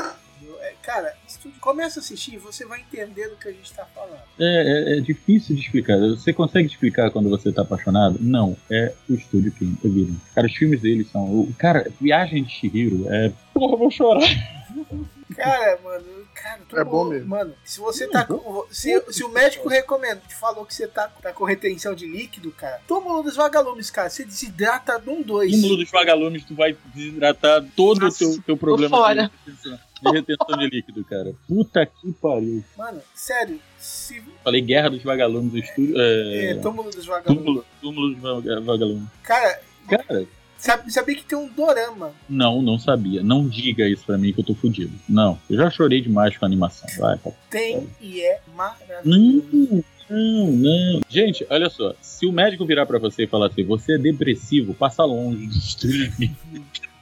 [0.59, 4.19] É, cara, estúdio, começa a assistir você vai entender do que a gente tá falando.
[4.37, 5.97] É, é, é difícil de explicar.
[5.99, 8.17] Você consegue explicar quando você tá apaixonado?
[8.19, 10.17] Não, é o Estúdio Ghibli.
[10.35, 14.21] Cara, os filmes deles são, cara, Viagem de Chihiro é, porra, vou chorar.
[15.43, 17.27] Cara, mano, cara, tu- É bom mesmo.
[17.29, 18.65] Mano, se você tá com.
[18.71, 22.51] Se, se o médico recomenda, te falou que você tá, tá com retenção de líquido,
[22.51, 25.51] cara, túmulo dos vagalumes, cara, você desidrata num dois.
[25.51, 29.31] Túmulo dos vagalumes, tu vai desidratar todo o teu, teu problema fora.
[29.45, 31.33] de retenção, de retenção de líquido, cara.
[31.47, 32.63] Puta que pariu.
[32.77, 34.21] Mano, sério, se.
[34.43, 35.95] Falei Guerra dos Vagalumes, estúdio.
[35.99, 37.43] É, É, túmulo dos vagalumes.
[37.45, 39.07] túmulo, túmulo dos Vaga- Vagalumes.
[39.23, 40.25] Cara, Cara,
[40.61, 42.13] sabe, sabia que tem um dorama.
[42.29, 43.23] não, não sabia.
[43.23, 44.93] Não diga isso pra mim que eu tô fudido.
[45.09, 46.87] Não, eu já chorei demais com a animação.
[46.99, 47.31] Vai, tá.
[47.49, 49.03] Tem e é maravilhoso.
[49.03, 51.01] Não, não, não.
[51.09, 51.93] Gente, olha só.
[52.01, 55.57] Se o médico virar pra você e falar assim, você é depressivo, passa longe do
[55.57, 56.13] estúdio.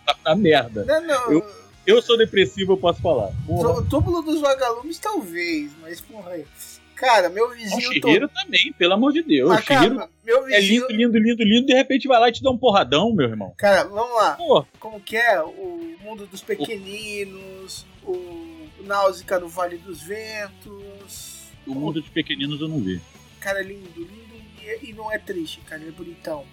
[0.05, 0.85] tá na merda.
[0.85, 1.31] Não, não.
[1.31, 1.45] Eu,
[1.85, 3.31] eu sou depressivo, eu posso falar.
[3.45, 3.79] Porra.
[3.79, 6.45] O túmulo dos vagalumes, talvez, mas porra aí.
[6.99, 7.93] Cara, meu O vizinho.
[7.93, 9.47] Shihiro também, pelo amor de Deus.
[9.47, 10.81] Mas, o cara, meu é vizinho.
[10.89, 11.65] lindo, lindo, lindo, lindo.
[11.67, 13.53] De repente vai lá e te dá um porradão, meu irmão.
[13.57, 14.31] Cara, vamos lá.
[14.35, 15.41] Pô, Como que é?
[15.41, 21.47] O mundo dos pequeninos, o Náusea no Vale dos Ventos.
[21.65, 22.99] o mundo dos pequeninos eu não vi.
[23.39, 24.19] Cara, é lindo, lindo
[24.61, 26.43] e, e não é triste, cara, é bonitão.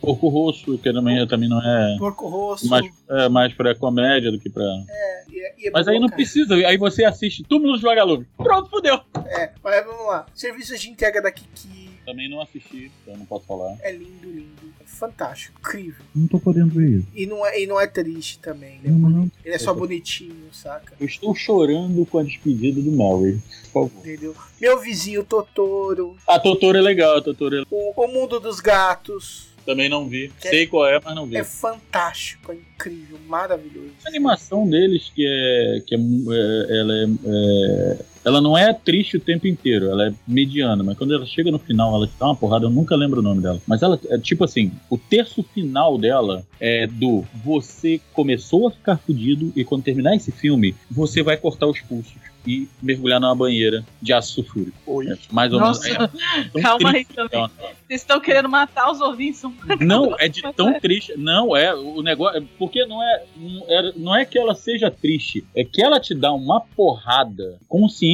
[0.00, 2.68] Porco Rosso, que também, também não é Porco Rosso.
[2.68, 4.62] mais, é mais pra comédia do que pra.
[4.88, 6.16] É, e é, e é Mas aí não cara.
[6.16, 8.26] precisa, aí você assiste Túmulo dos Vagalumes.
[8.36, 9.00] Pronto, fudeu.
[9.26, 10.26] É, mas vamos lá.
[10.34, 11.86] Serviços de entrega da Kiki.
[12.04, 13.76] Também não assisti, então não posso falar.
[13.80, 14.46] É lindo, lindo.
[14.80, 16.04] É fantástico, incrível.
[16.14, 17.08] Não tô podendo ver isso.
[17.12, 18.78] E não é, e não é triste também.
[18.78, 19.16] Ele é, Não, bonito.
[19.18, 19.30] não.
[19.44, 20.94] Ele é só bonitinho, saca?
[21.00, 23.40] Eu estou chorando com a despedida do Mary.
[23.82, 23.90] Favor.
[24.06, 24.34] Entendeu?
[24.60, 26.16] Meu vizinho Totoro.
[26.26, 27.62] A Totoro é legal, a Totoro é...
[27.70, 29.48] O, o Mundo dos Gatos.
[29.66, 30.32] também não vi.
[30.40, 31.36] Sei qual é, mas não vi.
[31.36, 33.90] É fantástico, é incrível, maravilhoso.
[34.04, 39.16] A animação deles que é que é, é- ela é, é- ela não é triste
[39.16, 42.26] o tempo inteiro, ela é mediana, mas quando ela chega no final, ela te dá
[42.26, 43.60] uma porrada, eu nunca lembro o nome dela.
[43.68, 48.96] Mas ela é tipo assim, o terço final dela é do você começou a ficar
[48.98, 52.16] fudido e quando terminar esse filme, você vai cortar os pulsos
[52.46, 55.02] e mergulhar numa banheira de ácido sulfúrico.
[55.02, 56.10] É, mais ou Nossa, menos.
[56.54, 57.28] É, calma aí triste, também.
[57.44, 57.50] então.
[57.86, 59.42] Vocês estão querendo matar os ouvintes.
[59.80, 61.14] Não, é de tão triste.
[61.16, 62.38] Não, é o negócio.
[62.38, 63.92] é- Porque não é, não é.
[63.96, 65.44] Não é que ela seja triste.
[65.54, 67.58] É que ela te dá uma porrada,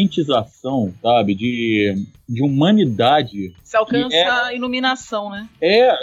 [0.07, 1.35] conscientização, sabe?
[1.35, 2.05] De.
[2.29, 3.53] de humanidade.
[3.63, 4.25] Você alcança É.
[4.31, 5.49] a iluminação, né?
[5.61, 5.95] É,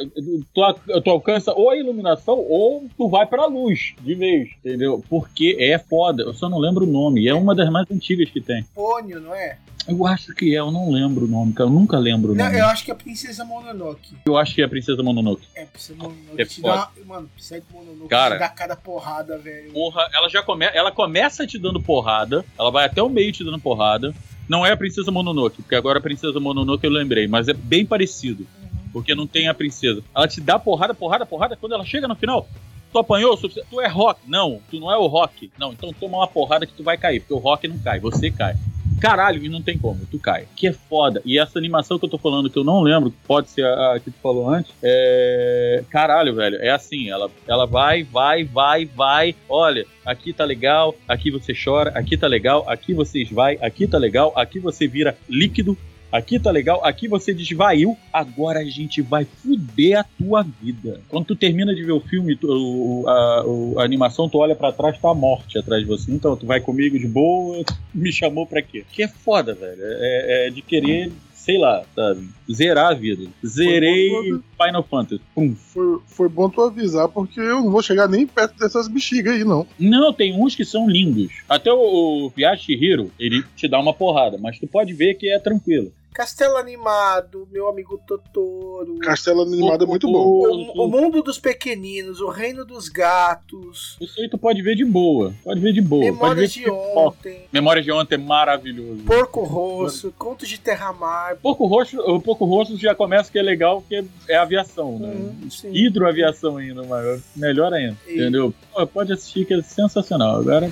[0.54, 5.04] tu, a- tu alcança ou a iluminação ou tu vai pra luz de vez, entendeu?
[5.10, 7.22] Porque é foda, eu só não lembro o nome.
[7.24, 8.64] E é uma das mais antigas que tem.
[8.76, 9.58] Pônio, não é?
[9.90, 11.70] Eu acho que é, eu não lembro o nome, cara.
[11.70, 12.60] Eu nunca lembro o Não, nome.
[12.60, 14.16] eu acho que é a Princesa Mononoke.
[14.26, 15.48] Eu acho que é a Princesa Mononoke.
[15.56, 16.42] É, Princesa Mononoke.
[16.42, 18.36] É te dá mano, Princesa Mononoke Cara.
[18.36, 19.72] te dá cada porrada, velho.
[19.72, 20.66] Porra, ela já come...
[20.66, 24.14] ela começa te dando porrada, ela vai até o meio te dando porrada.
[24.48, 27.86] Não é a Princesa Mononoke, porque agora a Princesa Mononoke eu lembrei, mas é bem
[27.86, 28.46] parecido.
[28.92, 30.02] Porque não tem a princesa.
[30.16, 32.48] Ela te dá porrada, porrada, porrada, quando ela chega no final.
[32.92, 34.20] Tu apanhou, tu é rock.
[34.26, 35.52] Não, tu não é o rock.
[35.60, 38.32] Não, então toma uma porrada que tu vai cair, porque o rock não cai, você
[38.32, 38.56] cai.
[39.00, 40.46] Caralho, e não tem como, tu cai.
[40.56, 41.22] Que é foda.
[41.26, 44.00] E essa animação que eu tô falando, que eu não lembro, pode ser a, a
[44.00, 45.84] que tu falou antes, é.
[45.90, 46.58] Caralho, velho.
[46.58, 49.36] É assim, ela, ela vai, vai, vai, vai.
[49.48, 53.98] Olha, aqui tá legal, aqui você chora, aqui tá legal, aqui você esvai, aqui tá
[53.98, 55.78] legal, aqui você vira líquido.
[56.12, 61.02] Aqui tá legal, aqui você desvaiu, agora a gente vai fuder a tua vida.
[61.08, 64.56] Quando tu termina de ver o filme, tu- o- a, o- a animação, tu olha
[64.56, 66.12] pra trás, tá a morte atrás de você.
[66.12, 68.84] Então, tu vai comigo de boa, me chamou pra quê?
[68.92, 69.78] Que é foda, velho.
[69.82, 72.28] É, é de querer, sei lá, sabe?
[72.52, 73.26] Zerar a vida.
[73.46, 74.10] Zerei
[74.58, 75.22] Final Fantasy.
[75.36, 75.56] Pum.
[75.56, 79.44] Foi, foi bom tu avisar, porque eu não vou chegar nem perto dessas bexigas aí,
[79.44, 79.68] não.
[79.80, 81.32] Não, tem uns que são lindos.
[81.48, 85.30] Até o, o Piachi Hiro, ele te dá uma porrada, mas tu pode ver que
[85.30, 85.92] é tranquilo.
[86.14, 88.98] Castelo Animado, meu amigo Totoro.
[89.00, 90.20] Castelo Animado é muito bom.
[90.26, 93.96] O, o Mundo dos Pequeninos, O Reino dos Gatos.
[94.02, 95.34] Isso aí tu pode ver de boa.
[95.44, 96.02] Pode ver de boa.
[96.02, 97.46] pode ver Memórias que de Ontem.
[97.54, 99.04] Memórias de ontem é maravilhoso.
[99.04, 101.38] Porco Rosso, Contos de Terra-Mar.
[101.38, 105.08] Pouco roxo, o pouco roxo já começa que é legal, que é aviação, né?
[105.08, 105.50] Uhum.
[105.72, 107.20] Hidroaviação ainda, maior.
[107.36, 107.96] Melhor ainda.
[108.08, 108.54] E- Entendeu?
[108.74, 110.38] Pô, pode assistir que é sensacional.
[110.38, 110.70] Agora.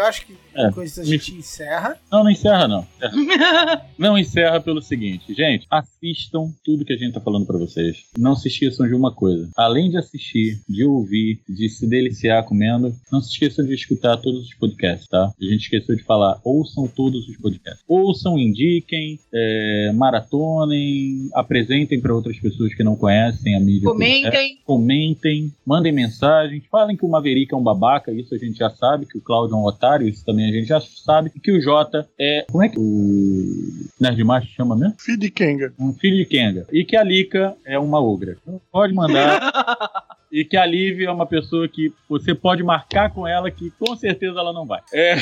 [0.00, 1.96] Eu acho que É, com isso a me- gente encerra.
[2.10, 2.86] Não, não encerra, não.
[2.96, 3.86] Encerra.
[3.98, 8.04] Não encerra pelo seguinte, gente, assistam tudo que a gente tá falando pra vocês.
[8.18, 9.48] Não se esqueçam de uma coisa.
[9.56, 14.42] Além de assistir, de ouvir, de se deliciar comendo, não se esqueçam de escutar todos
[14.46, 15.30] os podcasts, tá?
[15.40, 17.82] A gente esqueceu de falar, ouçam todos os podcasts.
[17.86, 23.88] Ouçam, indiquem, é, maratonem, apresentem pra outras pessoas que não conhecem a mídia.
[23.90, 24.30] podcast.
[24.30, 24.58] Comentem.
[24.64, 29.06] Comentem, mandem mensagens, falem que o Maverick é um babaca, isso a gente já sabe,
[29.06, 32.08] que o Cláudio é um otário, isso também a gente já sabe, que o Jota
[32.18, 32.44] é.
[32.50, 34.94] Como é que o Nerd Macho chama mesmo?
[34.98, 35.72] Filho de Kenga.
[35.78, 36.66] Um filho de Kenga.
[36.72, 38.36] E que a Lika é uma ogra.
[38.42, 39.40] Então, pode mandar.
[40.30, 43.96] e que a Liv é uma pessoa que você pode marcar com ela que com
[43.96, 44.80] certeza ela não vai.
[44.92, 45.16] É.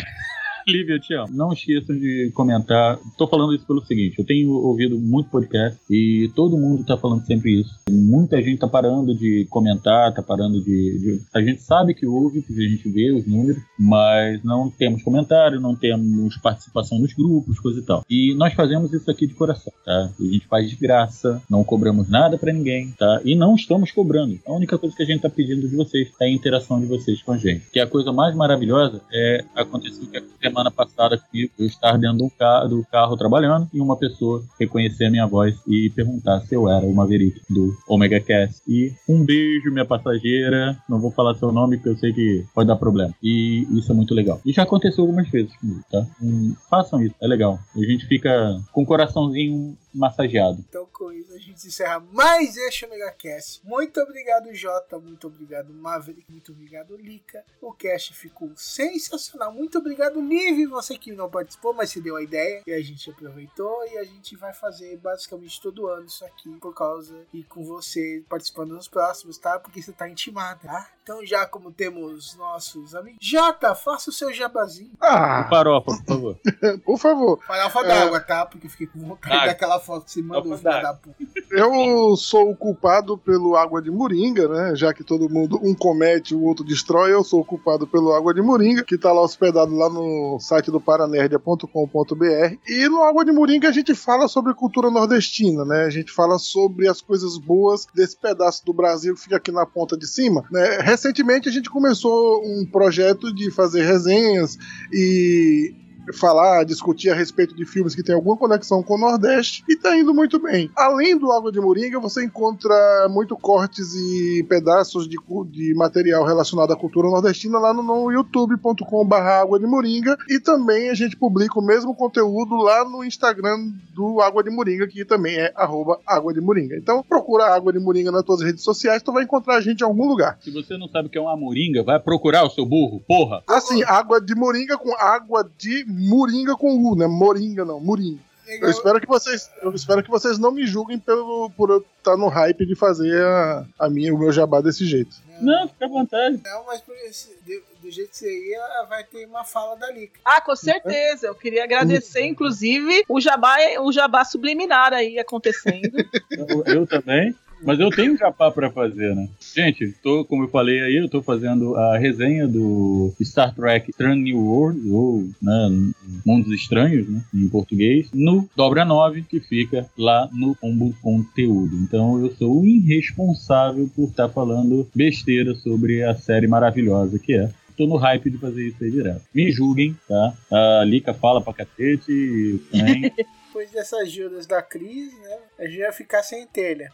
[0.68, 1.28] Lívia, eu te amo.
[1.32, 2.98] Não esqueçam de comentar.
[3.16, 7.24] Tô falando isso pelo seguinte: eu tenho ouvido muito podcast e todo mundo tá falando
[7.24, 7.70] sempre isso.
[7.90, 10.98] Muita gente tá parando de comentar, tá parando de.
[10.98, 15.02] de- A gente sabe que ouve, que a gente vê os números, mas não temos
[15.02, 18.04] comentário, não temos participação nos grupos, coisa e tal.
[18.08, 20.10] E nós fazemos isso aqui de coração, tá?
[20.18, 23.20] A gente faz de graça, não cobramos nada pra ninguém, tá?
[23.24, 24.38] E não estamos cobrando.
[24.46, 27.22] A única coisa que a gente tá pedindo de vocês é a interação de vocês
[27.22, 27.70] com a gente.
[27.72, 30.18] Que a coisa mais maravilhosa é acontecer o que
[30.58, 35.04] semana passada comigo, eu estar dentro do carro, do carro trabalhando e uma pessoa reconhecer
[35.04, 38.60] a minha voz e perguntar se eu era o Maverick do Omega Cast.
[38.66, 40.76] E um beijo, minha passageira.
[40.88, 43.14] Não vou falar seu nome porque eu sei que pode dar problema.
[43.22, 44.40] E isso é muito legal.
[44.44, 46.04] E já aconteceu algumas vezes comigo, tá?
[46.20, 47.58] Hum, façam isso, é legal.
[47.76, 50.64] A gente fica com o coraçãozinho massageado.
[50.68, 53.60] Então, com isso, a gente encerra mais este Omega Cast.
[53.64, 54.98] Muito obrigado, Jota.
[54.98, 56.30] Muito obrigado, Maverick.
[56.30, 57.44] Muito obrigado, Lika.
[57.60, 59.52] O cast ficou sensacional.
[59.52, 60.66] Muito obrigado, Liv.
[60.68, 62.62] Você que não participou, mas se deu a ideia.
[62.66, 63.86] E a gente aproveitou.
[63.86, 66.50] E a gente vai fazer basicamente todo ano isso aqui.
[66.58, 69.58] Por causa e com você participando nos próximos, tá?
[69.58, 70.90] Porque você tá intimado, tá?
[71.10, 73.18] Então, já como temos nossos amigos.
[73.22, 74.90] Jota, faça o seu jabazinho.
[75.00, 76.36] Ah, Farofa, por favor.
[76.84, 77.40] por favor.
[77.46, 77.84] Farofa É.
[77.88, 78.44] d'água, tá?
[78.44, 80.82] Porque fiquei com vontade Ah, daquela foto que você mandou, d'água.
[80.82, 81.16] da puta.
[81.50, 84.76] Eu sou o culpado pelo Água de Moringa, né?
[84.76, 88.34] Já que todo mundo, um comete, o outro destrói, eu sou o culpado pelo Água
[88.34, 92.56] de Moringa, que tá lá hospedado lá no site do paranerdia.com.br.
[92.68, 95.84] E no Água de Moringa a gente fala sobre cultura nordestina, né?
[95.84, 99.64] A gente fala sobre as coisas boas desse pedaço do Brasil que fica aqui na
[99.64, 100.76] ponta de cima, né?
[100.98, 104.58] Recentemente a gente começou um projeto de fazer resenhas
[104.92, 105.72] e
[106.12, 109.96] falar, discutir a respeito de filmes que tem alguma conexão com o Nordeste e tá
[109.96, 110.70] indo muito bem.
[110.76, 112.74] Além do Água de Moringa, você encontra
[113.10, 115.16] muito cortes e pedaços de,
[115.50, 120.90] de material relacionado à cultura nordestina lá no, no youtube.com.br Água de Moringa e também
[120.90, 125.36] a gente publica o mesmo conteúdo lá no Instagram do Água de Moringa, que também
[125.36, 126.76] é arroba Água de Moringa.
[126.76, 129.84] Então procura Água de Moringa nas tuas redes sociais, tu vai encontrar a gente em
[129.84, 130.38] algum lugar.
[130.40, 133.42] Se você não sabe o que é uma moringa, vai procurar o seu burro, porra.
[133.48, 137.06] Assim, água de moringa com água de moringa com U, né?
[137.06, 138.20] Moringa não, moringa.
[138.46, 142.16] Eu espero que vocês, eu espero que vocês não me julguem pelo, por eu estar
[142.16, 145.16] no hype de fazer a, a minha, o meu jabá desse jeito.
[145.38, 146.40] Não, fica à vontade.
[146.42, 149.92] Não, mas por esse- do, do jeito que você ia, vai ter uma fala da
[149.92, 150.18] Lica.
[150.24, 151.26] Ah, com certeza.
[151.26, 155.92] Eu queria agradecer, inclusive, o jabá, o jabá subliminar aí acontecendo.
[156.30, 157.34] Eu, eu também.
[157.62, 159.28] Mas eu tenho jabá pra fazer, né?
[159.54, 164.20] Gente, tô, como eu falei aí, eu tô fazendo a resenha do Star Trek Strange
[164.20, 165.92] New World, ou né,
[166.24, 171.76] Mundos Estranhos, né, em português, no Dobra 9, que fica lá no Combo Conteúdo.
[171.76, 177.50] Então eu sou o irresponsável por estar falando besteira sobre a série maravilhosa que é.
[177.76, 179.22] Tô no hype de fazer isso aí direto.
[179.32, 180.34] Me julguem, tá?
[180.80, 183.12] A Lica fala pra cacete e também.
[183.58, 185.38] Depois dessas ajudas da Cris, né?
[185.58, 186.92] A gente vai ficar sem telha.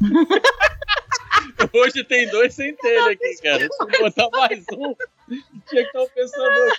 [1.74, 3.68] Hoje tem dois sem telha aqui, cara.
[3.70, 4.94] Se botar mais um,
[5.68, 6.72] tinha que estar o pensador.